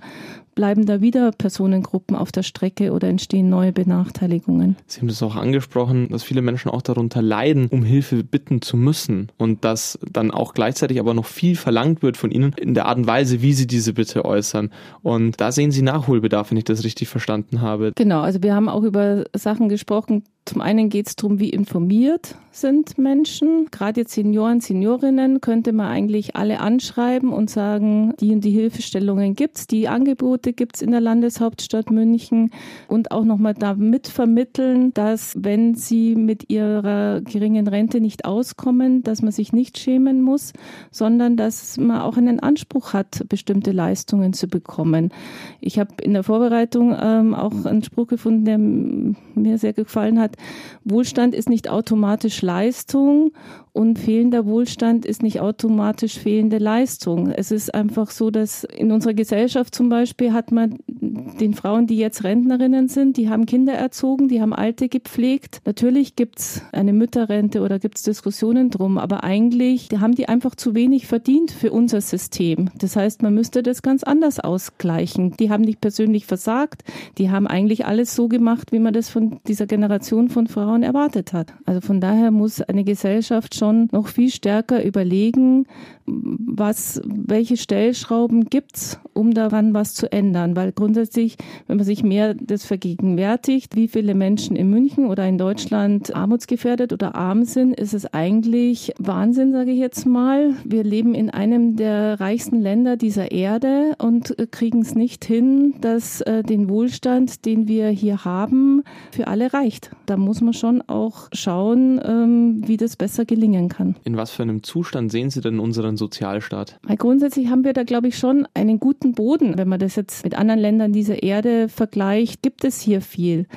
bleiben 0.56 0.86
da 0.86 1.02
wieder 1.02 1.32
Personengruppen 1.32 2.15
auf 2.15 2.32
der 2.32 2.44
Strecke 2.44 2.91
oder 2.91 3.08
entstehen 3.08 3.50
neue 3.50 3.72
Benachteiligungen? 3.72 4.78
Sie 4.88 5.02
haben 5.02 5.08
das 5.08 5.22
auch 5.22 5.36
angesprochen, 5.36 6.10
dass 6.10 6.24
viele 6.24 6.41
Menschen 6.41 6.72
auch 6.72 6.82
darunter 6.82 7.22
leiden, 7.22 7.68
um 7.68 7.84
Hilfe 7.84 8.24
bitten 8.24 8.62
zu 8.62 8.78
müssen 8.78 9.32
und 9.38 9.63
dass 9.63 10.00
dann 10.12 10.32
auch 10.32 10.54
gleichzeitig 10.54 11.00
aber 11.00 11.13
noch 11.13 11.26
viel 11.26 11.56
verlangt 11.56 12.02
wird 12.02 12.18
von 12.18 12.32
ihnen 12.32 12.54
in 12.58 12.74
der 12.74 12.86
Art 12.88 12.98
und 12.98 13.08
Weise, 13.08 13.41
wie 13.41 13.54
sie 13.54 13.68
diese 13.68 13.94
Bitte 13.94 14.26
äußern. 14.26 14.72
Und 15.04 15.39
da 15.39 15.52
sehen 15.52 15.72
Sie 15.72 15.82
Nachholbedarf, 15.82 16.52
wenn 16.52 16.58
ich 16.58 16.63
das 16.63 16.84
richtig 16.84 17.10
verstanden 17.10 17.62
habe. 17.62 17.91
Genau, 17.96 18.22
also 18.22 18.41
wir 18.41 18.56
haben 18.56 18.70
auch 18.70 18.84
über 18.84 19.26
Sachen 19.36 19.70
gesprochen. 19.70 20.24
Zum 20.45 20.62
einen 20.62 20.89
geht 20.89 21.08
es 21.08 21.15
darum, 21.15 21.39
wie 21.39 21.49
informiert 21.49 22.36
sind 22.55 22.97
Menschen. 22.97 23.67
Gerade 23.69 24.01
jetzt 24.01 24.13
Senioren, 24.13 24.62
Seniorinnen 24.62 25.41
könnte 25.41 25.73
man 25.73 25.88
eigentlich 25.88 26.36
alle 26.36 26.62
anschreiben 26.62 27.34
und 27.34 27.49
sagen, 27.49 28.13
die 28.19 28.31
und 28.31 28.43
die 28.45 28.51
Hilfestellungen 28.51 29.34
gibt's, 29.34 29.67
die 29.67 29.89
Angebote 29.89 30.53
gibt's 30.53 30.81
in 30.81 30.91
der 30.91 31.01
Landeshauptstadt 31.01 31.91
München 31.91 32.51
und 32.88 33.12
auch 33.12 33.25
nochmal 33.25 33.55
damit 33.55 34.08
vermitteln, 34.08 34.93
dass 34.93 35.36
wenn 35.38 35.75
sie 35.75 36.15
mit 36.15 36.49
ihrer 36.49 37.21
geringen 37.21 37.67
Rente 37.67 37.99
nicht 37.99 38.23
auskommen, 38.23 39.03
dass 39.03 39.21
man 39.21 39.31
sich 39.31 39.51
nicht 39.51 39.77
schämen 39.77 40.21
muss, 40.21 40.53
sondern 40.91 41.36
dass 41.36 41.77
man 41.77 42.01
auch 42.01 42.15
einen 42.15 42.39
Anspruch 42.39 42.93
hat, 42.93 43.25
bestimmte 43.27 43.71
Leistungen 43.71 44.31
zu 44.31 44.47
bekommen. 44.47 45.12
Ich 45.60 45.77
habe 45.77 45.95
in 46.01 46.13
der 46.13 46.23
Vorbereitung 46.23 46.95
ähm, 46.97 47.34
auch 47.34 47.65
einen 47.65 47.84
Spruch 47.84 48.08
gefunden, 48.08 48.45
der 48.45 48.58
mir 48.58 49.58
sehr 49.58 49.73
gefallen 49.73 50.21
hat. 50.21 50.35
Wohlstand 50.84 51.36
ist 51.36 51.50
nicht 51.50 51.69
automatisch 51.69 52.41
Leistung 52.41 53.32
und 53.76 54.00
fehlender 54.00 54.45
Wohlstand 54.45 55.06
ist 55.06 55.21
nicht 55.21 55.41
automatisch 55.41 56.17
fehlende 56.17 56.60
Leistung. 56.60 57.30
Es 57.30 57.52
ist 57.52 57.74
einfach 57.74 58.10
so, 58.10 58.32
dass 58.32 58.63
in 58.63 58.91
unserer 58.91 59.13
Gesellschaft 59.13 59.76
zum 59.76 59.89
Beispiel 59.89 60.32
hat 60.32 60.52
man 60.54 60.80
den 60.88 61.54
Frauen, 61.54 61.86
die 61.86 61.98
jetzt 61.98 62.24
Rentnerinnen 62.24 62.88
sind, 62.88 63.17
die 63.17 63.30
haben 63.30 63.45
Kinder 63.45 63.74
erzogen, 63.74 64.30
die 64.30 64.39
haben 64.39 64.54
Alte 64.54 64.88
gepflegt. 64.88 65.60
Natürlich 65.65 66.15
gibt's 66.15 66.62
eine 66.71 66.93
Mütterrente 66.93 67.62
oder 67.62 67.78
gibt's 67.80 68.04
Diskussionen 68.04 68.69
drum, 68.69 68.98
aber 68.98 69.26
eigentlich 69.26 69.89
haben 70.00 70.15
die 70.15 70.30
einfach 70.30 70.56
zu 70.56 70.74
wenig 70.74 71.06
verdient 71.08 71.52
für 71.52 71.74
unser 71.74 72.00
System. 72.00 72.69
Das 72.78 72.95
heißt, 72.95 73.24
man 73.24 73.34
müsste 73.34 73.62
das 73.62 73.82
ganz 73.82 74.04
anders 74.04 74.39
ausgleichen. 74.39 75.36
Die 75.38 75.50
haben 75.50 75.63
nicht 75.63 75.82
persönlich 75.82 76.26
versagt, 76.26 76.84
die 77.17 77.30
haben 77.30 77.45
eigentlich 77.45 77.86
alles 77.86 78.15
so 78.15 78.30
gemacht, 78.30 78.71
wie 78.71 78.80
man 78.80 78.93
das 78.93 79.10
von 79.10 79.39
dieser 79.48 79.65
Generation 79.65 80.25
von 80.30 80.48
Frauen 80.48 80.84
erwartet 80.84 81.34
hat. 81.34 81.54
Also 81.66 81.82
von 81.82 82.02
daher 82.02 82.32
muss 82.32 82.62
eine 82.62 82.84
Gesellschaft 82.84 83.56
schon 83.56 83.90
noch 83.92 84.08
viel 84.08 84.30
stärker 84.30 84.84
überlegen, 84.84 85.68
was, 86.08 87.02
welche 87.06 87.58
Stellschrauben 87.58 88.46
gibt's, 88.46 89.00
um 89.13 89.34
daran 89.34 89.74
was 89.74 89.94
zu 89.94 90.12
ändern. 90.12 90.56
Weil 90.56 90.72
grundsätzlich, 90.72 91.38
wenn 91.68 91.78
man 91.78 91.86
sich 91.86 92.04
mehr 92.04 92.34
das 92.34 92.65
vergegenwärtigt, 92.65 93.76
wie 93.76 93.88
viele 93.88 94.13
Menschen 94.13 94.56
in 94.56 94.70
München 94.70 95.08
oder 95.08 95.28
in 95.28 95.38
Deutschland 95.38 96.15
armutsgefährdet 96.15 96.94
oder 96.94 97.15
arm 97.15 97.44
sind, 97.44 97.80
ist 97.80 97.94
es 97.94 98.06
eigentlich 98.13 98.94
Wahnsinn, 99.00 99.52
sage 99.52 99.72
ich 99.72 99.80
jetzt 99.80 100.06
mal. 100.06 100.54
Wir 100.63 100.84
leben 100.84 101.15
in 101.15 101.30
einem 101.30 101.76
der 101.76 102.20
reichsten 102.20 102.62
Länder 102.62 102.98
dieser 102.98 103.32
Erde 103.32 103.96
und 103.98 104.36
kriegen 104.52 104.82
es 104.82 104.96
nicht 104.96 105.26
hin, 105.26 105.76
dass 105.82 106.22
äh, 106.22 106.44
den 106.44 106.70
Wohlstand, 106.70 107.46
den 107.46 107.68
wir 107.68 107.89
hier 107.89 108.26
haben, 108.26 108.84
für 109.12 109.28
alle 109.28 109.54
reicht. 109.54 109.91
Da 110.06 110.18
muss 110.18 110.41
man 110.41 110.54
schon 110.54 110.82
auch 110.84 111.30
schauen, 111.34 112.00
ähm, 112.04 112.62
wie 112.68 112.78
das 112.78 112.96
besser 112.96 113.26
gelingen 113.26 113.70
kann. 113.70 113.96
In 114.04 114.18
was 114.18 114.32
für 114.32 114.44
einem 114.44 114.63
Zustand 114.63 115.12
sehen 115.12 115.30
Sie 115.30 115.41
denn 115.41 115.60
unseren 115.60 115.94
Sozialstaat? 115.97 116.79
Weil 116.84 116.97
grundsätzlich 116.97 117.49
haben 117.49 117.63
wir 117.63 117.73
da, 117.73 117.84
glaube 117.84 118.08
ich, 118.08 118.17
schon 118.17 118.47
einen 118.53 118.79
guten 118.79 119.13
Boden. 119.13 119.58
Wenn 119.58 119.67
man 119.67 119.79
das 119.79 119.95
jetzt 119.95 120.23
mit 120.23 120.36
anderen 120.36 120.60
Ländern 120.60 120.93
dieser 120.93 121.23
Erde 121.23 121.69
vergleicht, 121.69 122.41
gibt 122.41 122.63
es 122.63 122.79
hier 122.79 123.01
viel. 123.01 123.47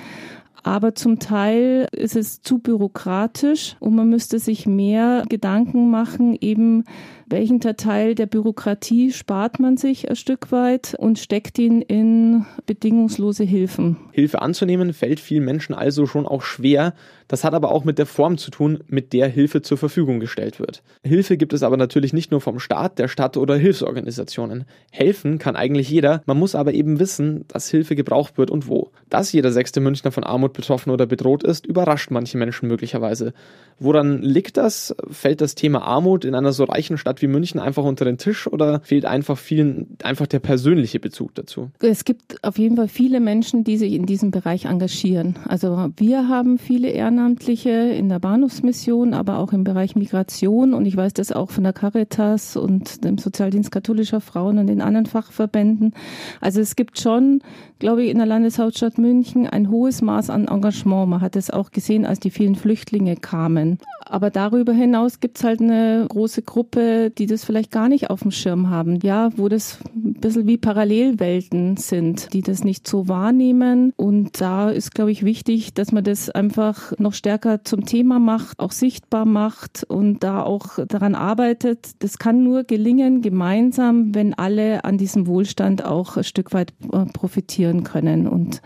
Aber 0.63 0.95
zum 0.95 1.19
Teil 1.19 1.89
ist 1.93 2.17
es 2.17 2.43
zu 2.43 2.59
bürokratisch 2.59 3.77
und 3.81 3.95
man 3.95 4.09
müsste 4.09 4.39
sich 4.39 4.67
mehr 4.67 5.25
Gedanken 5.29 5.91
machen, 5.91 6.37
eben 6.41 6.85
welchen 7.31 7.61
Teil 7.61 8.15
der 8.15 8.27
Bürokratie 8.27 9.13
spart 9.13 9.61
man 9.61 9.77
sich 9.77 10.09
ein 10.09 10.17
Stück 10.17 10.51
weit 10.53 10.95
und 10.99 11.19
steckt 11.19 11.59
ihn 11.59 11.83
in 11.83 12.47
bedingungslose 12.67 13.45
Hilfen. 13.45 13.97
Hilfe 14.13 14.43
anzunehmen 14.43 14.93
fällt 14.93 15.21
vielen 15.21 15.45
Menschen 15.45 15.75
also 15.75 16.07
schon 16.07 16.27
auch 16.27 16.43
schwer. 16.43 16.95
Das 17.29 17.45
hat 17.45 17.53
aber 17.53 17.71
auch 17.71 17.85
mit 17.85 17.99
der 17.99 18.07
Form 18.07 18.39
zu 18.39 18.51
tun, 18.51 18.83
mit 18.87 19.13
der 19.13 19.29
Hilfe 19.29 19.61
zur 19.61 19.77
Verfügung 19.77 20.19
gestellt 20.19 20.59
wird. 20.59 20.83
Hilfe 21.05 21.37
gibt 21.37 21.53
es 21.53 21.63
aber 21.63 21.77
natürlich 21.77 22.13
nicht 22.13 22.31
nur 22.31 22.41
vom 22.41 22.59
Staat, 22.59 22.99
der 22.99 23.09
Stadt 23.09 23.37
oder 23.37 23.57
Hilfsorganisationen. 23.57 24.65
Helfen 24.91 25.39
kann 25.39 25.55
eigentlich 25.55 25.91
jeder, 25.91 26.23
man 26.25 26.39
muss 26.39 26.55
aber 26.55 26.73
eben 26.73 26.99
wissen, 26.99 27.45
dass 27.49 27.69
Hilfe 27.69 27.95
gebraucht 27.95 28.39
wird 28.39 28.51
und 28.51 28.67
wo. 28.67 28.91
Dass 29.11 29.33
jeder 29.33 29.53
sechste 29.53 29.81
Münchner 29.81 30.13
von 30.13 30.25
Armut 30.25 30.55
betroffen 30.55 30.91
oder 30.91 31.07
bedroht 31.07 31.43
ist, 31.43 31.67
überrascht 31.67 32.11
manche 32.11 32.39
Menschen 32.39 32.69
möglicherweise. 32.69 33.35
Woran 33.79 34.23
liegt 34.23 34.57
das? 34.57 34.95
Fällt 35.11 35.41
das 35.41 35.55
Thema 35.55 35.83
Armut 35.83 36.25
in 36.25 36.35
einer 36.35 36.53
so 36.53 36.65
reichen 36.65 36.97
Stadt 36.97 37.18
Stadt 37.19 37.23
wie 37.23 37.27
München 37.27 37.61
einfach 37.61 37.85
unter 37.85 38.05
den 38.05 38.19
Tisch 38.19 38.47
oder 38.47 38.81
fehlt 38.81 39.05
einfach 39.05 39.39
vielen 39.39 39.97
einfach 40.03 40.27
der 40.27 40.39
persönliche 40.39 41.01
Bezug 41.01 41.35
dazu? 41.35 41.71
Es 41.81 42.05
gibt 42.05 42.43
auf 42.45 42.59
jeden 42.59 42.77
Fall 42.77 42.89
viele 42.89 43.21
Menschen, 43.21 43.65
die 43.65 43.77
sich 43.77 43.93
in 43.93 44.07
diesem 44.07 44.31
Bereich 44.31 44.67
engagieren. 44.67 45.37
Also 45.47 45.91
wir 45.97 46.29
haben 46.29 46.59
viele 46.59 46.89
Ehrenamtliche 46.89 47.71
in 47.71 48.09
der 48.09 48.19
Bahnhofsmission, 48.19 49.15
aber 49.15 49.39
auch 49.39 49.53
im 49.53 49.65
Bereich 49.65 49.97
Migration 49.97 50.75
und 50.75 50.87
ich 50.87 50.97
weiß 50.97 51.13
das 51.15 51.33
auch 51.33 51.51
von 51.51 51.65
der 51.65 51.73
Caritas 51.73 52.57
und 52.57 53.05
dem 53.05 53.19
Sozialdienst 53.19 53.71
katholischer 53.71 54.21
Frauen 54.21 54.59
und 54.59 54.67
den 54.67 54.81
anderen 54.81 55.07
Fachverbänden. 55.07 55.95
Also 56.41 56.61
es 56.61 56.77
gibt 56.77 57.01
schon, 57.01 57.43
glaube 57.79 58.05
ich, 58.05 58.11
in 58.11 58.19
der 58.19 58.27
Landeshauptstadt 58.27 58.99
München 58.99 59.47
ein 59.47 59.71
hohes 59.71 60.03
Maß 60.03 60.31
an 60.31 60.47
Engagement. 60.47 61.09
Man 61.09 61.21
hat 61.21 61.37
es 61.37 61.51
auch 61.51 61.71
gesehen, 61.71 62.07
als 62.07 62.21
die 62.21 62.31
vielen 62.31 62.55
Flüchtlinge 62.55 63.17
kamen. 63.17 63.79
Aber 64.05 64.31
darüber 64.31 64.73
hinaus 64.73 65.21
gibt 65.21 65.39
es 65.39 65.45
halt 65.45 65.61
eine 65.61 66.07
große 66.09 66.43
Gruppe, 66.43 67.08
die 67.11 67.27
das 67.27 67.45
vielleicht 67.45 67.71
gar 67.71 67.89
nicht 67.89 68.11
auf 68.11 68.21
dem 68.21 68.31
Schirm 68.31 68.71
haben. 68.71 68.99
Ja, 69.03 69.31
wo 69.37 69.49
das 69.49 69.79
ein 69.95 70.15
bisschen 70.15 70.47
wie 70.47 70.57
Parallelwelten 70.57 71.77
sind, 71.77 72.33
die 72.33 72.43
das 72.43 72.65
nicht 72.65 72.87
so 72.87 73.09
wahrnehmen. 73.09 73.93
Und 73.97 74.41
da 74.41 74.71
ist, 74.71 74.95
glaube 74.95 75.13
ich, 75.13 75.25
wichtig, 75.25 75.75
dass 75.75 75.93
man 75.93 76.05
das 76.05 76.31
einfach 76.31 76.93
noch 76.99 77.15
stärker 77.15 77.65
zum 77.65 77.85
Thema 77.85 78.19
macht, 78.19 78.59
auch 78.59 78.73
sichtbar 78.73 79.25
macht 79.25 79.85
und 79.89 80.23
da 80.23 80.43
auch 80.43 80.79
daran 80.87 81.15
arbeitet. 81.15 81.91
Das 82.01 82.19
kann 82.19 82.45
nur 82.45 82.65
gelingen 82.65 83.23
gemeinsam, 83.23 84.15
wenn 84.15 84.35
alle 84.35 84.85
an 84.85 84.99
diesem 84.99 85.27
Wohlstand 85.27 85.85
auch 85.85 86.17
ein 86.17 86.25
Stück 86.25 86.53
weit 86.53 86.73
äh, 86.93 87.05
profitieren 87.07 87.85
können. 87.85 88.27
Und 88.27 88.63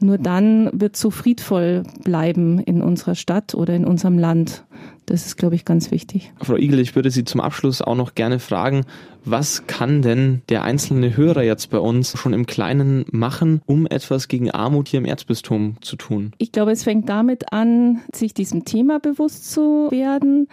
nur 0.00 0.18
dann 0.18 0.70
wird 0.72 0.96
so 0.96 1.10
friedvoll 1.10 1.82
bleiben 2.02 2.58
in 2.58 2.82
unserer 2.82 3.14
Stadt 3.14 3.54
oder 3.54 3.74
in 3.74 3.84
unserem 3.84 4.18
Land. 4.18 4.64
Das 5.06 5.26
ist, 5.26 5.36
glaube 5.36 5.54
ich, 5.54 5.64
ganz 5.64 5.90
wichtig. 5.90 6.32
Frau 6.40 6.56
Igel, 6.56 6.78
ich 6.78 6.94
würde 6.94 7.10
Sie 7.10 7.24
zum 7.24 7.40
Abschluss 7.40 7.82
auch 7.82 7.94
noch 7.94 8.14
gerne 8.14 8.38
fragen, 8.38 8.84
was 9.24 9.66
kann 9.66 10.02
denn 10.02 10.42
der 10.48 10.64
einzelne 10.64 11.16
Hörer 11.16 11.42
jetzt 11.42 11.70
bei 11.70 11.78
uns 11.78 12.18
schon 12.18 12.32
im 12.32 12.46
Kleinen 12.46 13.04
machen, 13.10 13.60
um 13.66 13.86
etwas 13.86 14.28
gegen 14.28 14.50
Armut 14.50 14.88
hier 14.88 14.98
im 14.98 15.06
Erzbistum 15.06 15.76
zu 15.80 15.96
tun? 15.96 16.32
Ich 16.38 16.52
glaube, 16.52 16.72
es 16.72 16.84
fängt 16.84 17.08
damit 17.08 17.52
an, 17.52 18.00
sich 18.12 18.34
diesem 18.34 18.64
Thema 18.64 19.00
bewusst 19.00 19.50
zu 19.50 19.88
werden. 19.90 20.48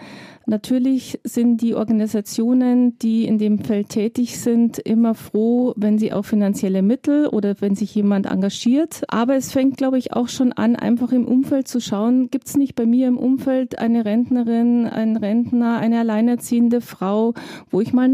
Natürlich 0.47 1.19
sind 1.23 1.61
die 1.61 1.75
Organisationen, 1.75 2.97
die 2.99 3.25
in 3.25 3.37
dem 3.37 3.59
Feld 3.59 3.89
tätig 3.89 4.39
sind, 4.39 4.79
immer 4.79 5.13
froh, 5.13 5.73
wenn 5.77 5.99
sie 5.99 6.11
auch 6.11 6.25
finanzielle 6.25 6.81
Mittel 6.81 7.27
oder 7.27 7.55
wenn 7.59 7.75
sich 7.75 7.93
jemand 7.93 8.25
engagiert. 8.25 9.03
Aber 9.07 9.35
es 9.35 9.51
fängt, 9.51 9.77
glaube 9.77 9.97
ich, 9.97 10.13
auch 10.13 10.29
schon 10.29 10.51
an, 10.51 10.75
einfach 10.75 11.11
im 11.11 11.25
Umfeld 11.25 11.67
zu 11.67 11.79
schauen, 11.79 12.29
gibt 12.31 12.47
es 12.47 12.57
nicht 12.57 12.75
bei 12.75 12.85
mir 12.85 13.07
im 13.07 13.17
Umfeld 13.17 13.77
eine 13.77 14.03
Rentnerin, 14.03 14.87
einen 14.87 15.15
Rentner, 15.15 15.77
eine 15.77 15.99
alleinerziehende 15.99 16.81
Frau, 16.81 17.33
wo 17.69 17.79
ich 17.79 17.93
mal 17.93 18.07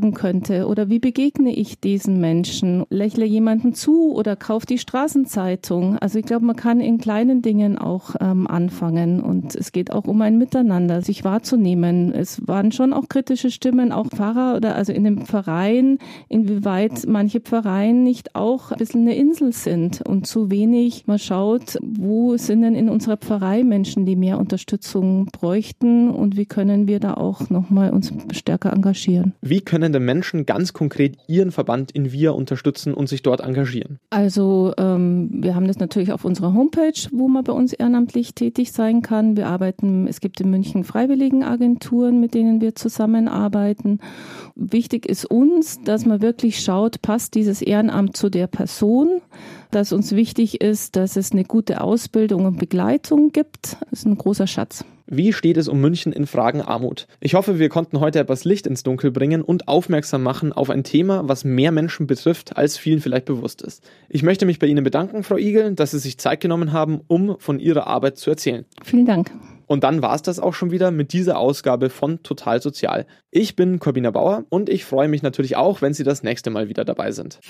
nachfragen 0.00 0.14
könnte 0.14 0.66
oder 0.66 0.88
wie 0.88 0.98
begegne 0.98 1.54
ich 1.54 1.80
diesen 1.80 2.20
Menschen? 2.20 2.84
Lächle 2.90 3.24
jemanden 3.24 3.74
zu 3.74 4.12
oder 4.12 4.36
kaufe 4.36 4.66
die 4.66 4.78
Straßenzeitung? 4.78 5.98
Also 5.98 6.18
ich 6.18 6.24
glaube, 6.24 6.44
man 6.44 6.56
kann 6.56 6.80
in 6.80 6.98
kleinen 6.98 7.42
Dingen 7.42 7.78
auch 7.78 8.14
ähm, 8.20 8.46
anfangen 8.46 9.20
und 9.20 9.54
es 9.54 9.72
geht 9.72 9.92
auch 9.92 10.04
um 10.04 10.20
ein 10.22 10.38
Miteinander, 10.38 11.02
sich 11.02 11.24
wahrzunehmen. 11.24 12.12
Es 12.12 12.46
waren 12.46 12.72
schon 12.72 12.92
auch 12.92 13.08
kritische 13.08 13.50
Stimmen, 13.50 13.92
auch 13.92 14.08
Pfarrer 14.08 14.56
oder 14.56 14.74
also 14.74 14.92
in 14.92 15.04
dem 15.04 15.26
Verein, 15.26 15.98
inwieweit 16.28 17.06
manche 17.06 17.40
Pfarreien 17.40 18.02
nicht 18.02 18.34
auch 18.34 18.72
ein 18.72 18.78
bisschen 18.78 19.02
eine 19.02 19.14
Insel 19.14 19.52
sind 19.52 20.02
und 20.06 20.26
zu 20.26 20.50
wenig 20.50 21.06
man 21.06 21.18
schaut, 21.18 21.78
wo 21.82 22.36
sind 22.36 22.62
denn 22.62 22.74
in 22.74 22.88
unserer 22.88 23.16
Pfarrei 23.16 23.64
Menschen, 23.64 24.06
die 24.06 24.16
mehr 24.16 24.38
Unterstützung 24.38 25.26
bräuchten 25.26 26.10
und 26.10 26.36
wie 26.36 26.46
können 26.46 26.86
wir 26.86 27.00
da 27.00 27.14
auch 27.14 27.50
nochmal 27.50 27.90
uns 27.90 28.12
stärker 28.32 28.72
engagieren. 28.72 29.34
Wie 29.42 29.60
können 29.60 29.89
denn 29.92 30.04
Menschen 30.04 30.46
ganz 30.46 30.72
konkret 30.72 31.16
ihren 31.26 31.52
Verband 31.52 31.90
in 31.92 32.12
Wir 32.12 32.34
unterstützen 32.34 32.94
und 32.94 33.08
sich 33.08 33.22
dort 33.22 33.40
engagieren? 33.40 33.98
Also 34.10 34.72
ähm, 34.78 35.30
wir 35.42 35.54
haben 35.54 35.66
das 35.66 35.78
natürlich 35.78 36.12
auf 36.12 36.24
unserer 36.24 36.54
Homepage, 36.54 37.08
wo 37.12 37.28
man 37.28 37.44
bei 37.44 37.52
uns 37.52 37.72
ehrenamtlich 37.72 38.34
tätig 38.34 38.72
sein 38.72 39.02
kann. 39.02 39.36
Wir 39.36 39.46
arbeiten, 39.46 40.06
es 40.06 40.20
gibt 40.20 40.40
in 40.40 40.50
München 40.50 40.84
Freiwilligenagenturen 40.84 41.80
Agenturen, 41.80 42.20
mit 42.20 42.34
denen 42.34 42.60
wir 42.60 42.74
zusammenarbeiten. 42.74 44.00
Wichtig 44.54 45.06
ist 45.06 45.24
uns, 45.24 45.80
dass 45.82 46.04
man 46.04 46.20
wirklich 46.20 46.60
schaut, 46.60 47.02
passt 47.02 47.34
dieses 47.34 47.62
Ehrenamt 47.62 48.16
zu 48.16 48.28
der 48.28 48.46
Person, 48.46 49.20
dass 49.70 49.92
uns 49.92 50.12
wichtig 50.12 50.60
ist, 50.60 50.96
dass 50.96 51.16
es 51.16 51.32
eine 51.32 51.44
gute 51.44 51.80
Ausbildung 51.80 52.46
und 52.46 52.58
Begleitung 52.58 53.30
gibt. 53.30 53.76
Das 53.90 54.00
ist 54.00 54.06
ein 54.06 54.18
großer 54.18 54.46
Schatz. 54.46 54.84
Wie 55.12 55.32
steht 55.32 55.56
es 55.56 55.66
um 55.66 55.80
München 55.80 56.12
in 56.12 56.24
Fragen 56.24 56.62
Armut? 56.62 57.08
Ich 57.18 57.34
hoffe, 57.34 57.58
wir 57.58 57.68
konnten 57.68 57.98
heute 57.98 58.20
etwas 58.20 58.44
Licht 58.44 58.68
ins 58.68 58.84
Dunkel 58.84 59.10
bringen 59.10 59.42
und 59.42 59.66
aufmerksam 59.66 60.22
machen 60.22 60.52
auf 60.52 60.70
ein 60.70 60.84
Thema, 60.84 61.28
was 61.28 61.42
mehr 61.42 61.72
Menschen 61.72 62.06
betrifft, 62.06 62.56
als 62.56 62.78
vielen 62.78 63.00
vielleicht 63.00 63.24
bewusst 63.24 63.60
ist. 63.60 63.82
Ich 64.08 64.22
möchte 64.22 64.46
mich 64.46 64.60
bei 64.60 64.68
Ihnen 64.68 64.84
bedanken, 64.84 65.24
Frau 65.24 65.36
Igel, 65.36 65.74
dass 65.74 65.90
Sie 65.90 65.98
sich 65.98 66.18
Zeit 66.18 66.40
genommen 66.40 66.70
haben, 66.72 67.00
um 67.08 67.40
von 67.40 67.58
Ihrer 67.58 67.88
Arbeit 67.88 68.18
zu 68.18 68.30
erzählen. 68.30 68.66
Vielen 68.84 69.04
Dank. 69.04 69.32
Und 69.66 69.82
dann 69.82 70.00
war 70.00 70.14
es 70.14 70.22
das 70.22 70.38
auch 70.38 70.54
schon 70.54 70.70
wieder 70.70 70.92
mit 70.92 71.12
dieser 71.12 71.38
Ausgabe 71.38 71.90
von 71.90 72.22
Total 72.22 72.62
Sozial. 72.62 73.04
Ich 73.32 73.56
bin 73.56 73.80
Corbina 73.80 74.12
Bauer 74.12 74.44
und 74.48 74.68
ich 74.68 74.84
freue 74.84 75.08
mich 75.08 75.22
natürlich 75.22 75.56
auch, 75.56 75.82
wenn 75.82 75.92
Sie 75.92 76.04
das 76.04 76.22
nächste 76.22 76.50
Mal 76.50 76.68
wieder 76.68 76.84
dabei 76.84 77.10
sind. 77.10 77.40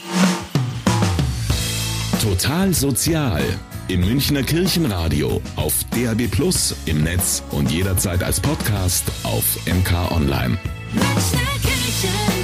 Total 2.21 2.75
Sozial. 2.75 3.43
Im 3.89 4.01
Münchner 4.01 4.43
Kirchenradio, 4.43 5.41
auf 5.57 5.73
DAB 5.85 6.31
Plus, 6.31 6.77
im 6.85 7.03
Netz 7.03 7.43
und 7.51 7.71
jederzeit 7.71 8.23
als 8.23 8.39
Podcast 8.39 9.11
auf 9.23 9.57
MK 9.65 10.13
Online. 10.13 10.59
Münchner 10.93 11.41
Kirchen. 11.63 12.40